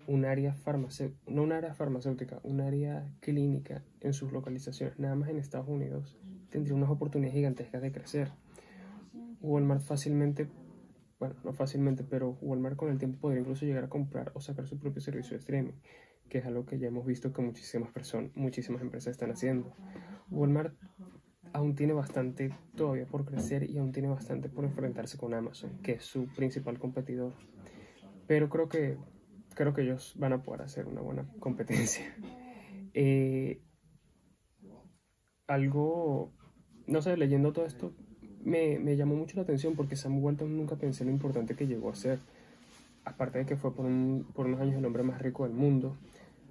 un 0.06 0.24
área 0.24 0.54
farmacéutica, 0.54 1.20
no 1.30 1.42
un 1.42 1.52
área 1.52 1.74
farmacéutica, 1.74 2.40
un 2.42 2.60
área 2.60 3.06
clínica 3.20 3.84
en 4.00 4.14
sus 4.14 4.32
localizaciones, 4.32 4.98
nada 4.98 5.14
más 5.14 5.28
en 5.28 5.36
Estados 5.36 5.68
Unidos, 5.68 6.16
tendría 6.50 6.74
unas 6.74 6.90
oportunidades 6.90 7.34
gigantescas 7.34 7.82
de 7.82 7.92
crecer. 7.92 8.32
Walmart 9.40 9.82
fácilmente, 9.82 10.48
bueno, 11.18 11.36
no 11.44 11.52
fácilmente, 11.52 12.04
pero 12.04 12.38
Walmart 12.40 12.76
con 12.76 12.90
el 12.90 12.98
tiempo 12.98 13.18
podría 13.20 13.40
incluso 13.40 13.66
llegar 13.66 13.84
a 13.84 13.88
comprar 13.88 14.30
o 14.34 14.40
sacar 14.40 14.66
su 14.66 14.78
propio 14.78 15.00
servicio 15.00 15.32
de 15.32 15.38
streaming, 15.38 15.72
que 16.28 16.38
es 16.38 16.46
algo 16.46 16.64
que 16.64 16.78
ya 16.78 16.88
hemos 16.88 17.04
visto 17.06 17.32
que 17.32 17.42
muchísimas 17.42 17.90
personas, 17.90 18.30
muchísimas 18.34 18.82
empresas 18.82 19.12
están 19.12 19.30
haciendo. 19.30 19.74
Walmart 20.30 20.74
aún 21.52 21.74
tiene 21.74 21.92
bastante 21.92 22.54
todavía 22.76 23.06
por 23.06 23.24
crecer 23.24 23.68
y 23.68 23.78
aún 23.78 23.92
tiene 23.92 24.08
bastante 24.08 24.48
por 24.48 24.64
enfrentarse 24.64 25.18
con 25.18 25.34
Amazon, 25.34 25.78
que 25.82 25.92
es 25.92 26.04
su 26.04 26.26
principal 26.28 26.78
competidor. 26.78 27.32
Pero 28.26 28.48
creo 28.48 28.68
que 28.68 28.98
creo 29.54 29.74
que 29.74 29.82
ellos 29.82 30.14
van 30.16 30.32
a 30.32 30.42
poder 30.42 30.62
hacer 30.62 30.86
una 30.86 31.00
buena 31.00 31.28
competencia. 31.40 32.14
Eh, 32.94 33.62
algo, 35.46 36.32
no 36.86 37.02
sé, 37.02 37.16
leyendo 37.16 37.52
todo 37.52 37.66
esto, 37.66 37.94
me, 38.44 38.96
llamó 38.96 39.14
mucho 39.14 39.36
la 39.36 39.42
atención 39.42 39.74
porque 39.74 39.96
Sam 39.96 40.22
Walton 40.22 40.56
nunca 40.56 40.76
pensé 40.76 41.04
lo 41.04 41.10
importante 41.10 41.54
que 41.54 41.66
llegó 41.66 41.90
a 41.90 41.94
ser. 41.94 42.18
Aparte 43.04 43.38
de 43.38 43.46
que 43.46 43.56
fue 43.56 43.74
por, 43.74 43.86
un, 43.86 44.26
por 44.34 44.46
unos 44.46 44.60
años 44.60 44.76
el 44.76 44.84
hombre 44.84 45.02
más 45.02 45.20
rico 45.20 45.44
del 45.44 45.54
mundo, 45.54 45.96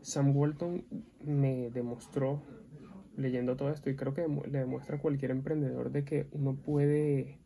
Sam 0.01 0.35
Walton 0.35 0.83
me 1.23 1.69
demostró, 1.69 2.41
leyendo 3.15 3.55
todo 3.55 3.71
esto, 3.71 3.89
y 3.89 3.95
creo 3.95 4.13
que 4.13 4.27
le 4.27 4.59
demuestra 4.59 4.97
a 4.97 4.99
cualquier 4.99 5.31
emprendedor 5.31 5.91
de 5.91 6.03
que 6.03 6.27
uno 6.31 6.55
puede, 6.55 7.37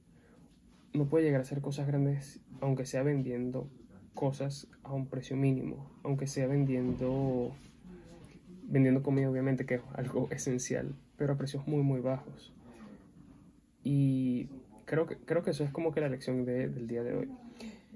puede 1.10 1.26
llegar 1.26 1.40
a 1.40 1.44
hacer 1.44 1.62
cosas 1.62 1.88
grandes, 1.88 2.40
aunque 2.62 2.86
sea 2.86 3.04
vendiendo 3.04 3.68
cosas 4.14 4.68
a 4.84 4.94
un 4.94 5.08
precio 5.08 5.36
mínimo, 5.36 5.90
aunque 6.04 6.28
sea 6.28 6.48
vendiendo 6.48 7.52
vendiendo 8.64 9.04
comida 9.04 9.30
obviamente 9.30 9.66
que 9.66 9.76
es 9.76 9.82
algo 9.94 10.30
esencial, 10.32 10.96
pero 11.18 11.34
a 11.34 11.38
precios 11.38 11.68
muy 11.68 11.84
muy 11.84 12.00
bajos. 12.00 12.54
Y 13.84 14.21
creo 14.92 15.08
que, 15.08 15.16
creo 15.16 15.42
que 15.42 15.52
eso 15.52 15.64
es 15.64 15.72
como 15.72 15.94
que 15.94 16.02
la 16.02 16.10
lección 16.10 16.44
del 16.44 16.86
día 16.86 17.02
de 17.02 17.16
hoy. 17.16 17.30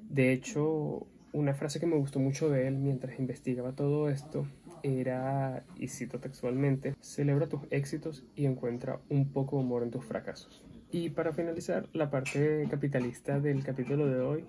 De 0.10 0.32
hecho, 0.32 1.06
una 1.34 1.54
frase 1.54 1.78
que 1.82 1.86
me 1.86 1.98
gustó 1.98 2.20
mucho 2.20 2.50
de 2.50 2.70
él 2.70 2.78
mientras 2.78 3.20
investigaba 3.20 3.74
todo 3.74 4.08
esto 4.10 4.48
era, 4.82 5.66
y 5.78 5.90
cito 5.90 6.22
textualmente, 6.22 6.96
celebra 7.02 7.50
tus 7.50 7.64
éxitos 7.70 8.24
y 8.34 8.46
encuentra 8.46 9.02
un 9.10 9.28
poco 9.34 9.58
de 9.58 9.64
humor 9.64 9.84
en 9.84 9.92
tus 9.92 10.06
fracasos. 10.06 10.64
Y 10.90 11.10
para 11.10 11.34
finalizar, 11.34 11.90
la 11.92 12.10
parte 12.10 12.66
capitalista 12.70 13.42
del 13.42 13.62
capítulo 13.62 14.08
de 14.08 14.22
hoy 14.22 14.46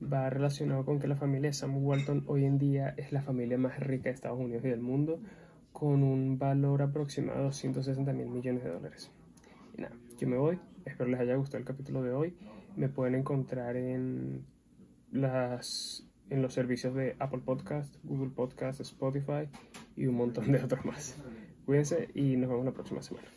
va 0.00 0.30
relacionado 0.30 0.84
con 0.84 1.00
que 1.00 1.08
la 1.08 1.16
familia 1.16 1.50
de 1.50 1.54
Sam 1.54 1.84
Walton 1.84 2.22
hoy 2.28 2.44
en 2.44 2.58
día 2.58 2.94
es 2.98 3.10
la 3.10 3.22
familia 3.22 3.58
más 3.58 3.80
rica 3.80 4.04
de 4.04 4.14
Estados 4.14 4.38
Unidos 4.38 4.64
y 4.64 4.68
del 4.68 4.80
mundo, 4.80 5.18
con 5.72 6.04
un 6.04 6.38
valor 6.38 6.82
aproximado 6.82 7.38
de 7.38 7.44
260 7.46 8.12
mil 8.12 8.28
millones 8.28 8.62
de 8.62 8.70
dólares. 8.70 9.10
Nada, 9.76 9.96
yo 10.18 10.28
me 10.28 10.36
voy, 10.36 10.60
espero 10.84 11.10
les 11.10 11.20
haya 11.20 11.36
gustado 11.36 11.58
el 11.58 11.64
capítulo 11.64 12.02
de 12.02 12.12
hoy. 12.12 12.36
Me 12.76 12.88
pueden 12.88 13.14
encontrar 13.14 13.76
en, 13.76 14.44
las, 15.10 16.06
en 16.30 16.42
los 16.42 16.52
servicios 16.54 16.94
de 16.94 17.16
Apple 17.18 17.40
Podcast, 17.44 17.94
Google 18.04 18.30
Podcast, 18.30 18.80
Spotify 18.80 19.48
y 19.96 20.06
un 20.06 20.16
montón 20.16 20.50
de 20.52 20.62
otros 20.62 20.84
más. 20.84 21.16
Cuídense 21.66 22.08
y 22.14 22.36
nos 22.36 22.50
vemos 22.50 22.64
la 22.64 22.72
próxima 22.72 23.02
semana. 23.02 23.28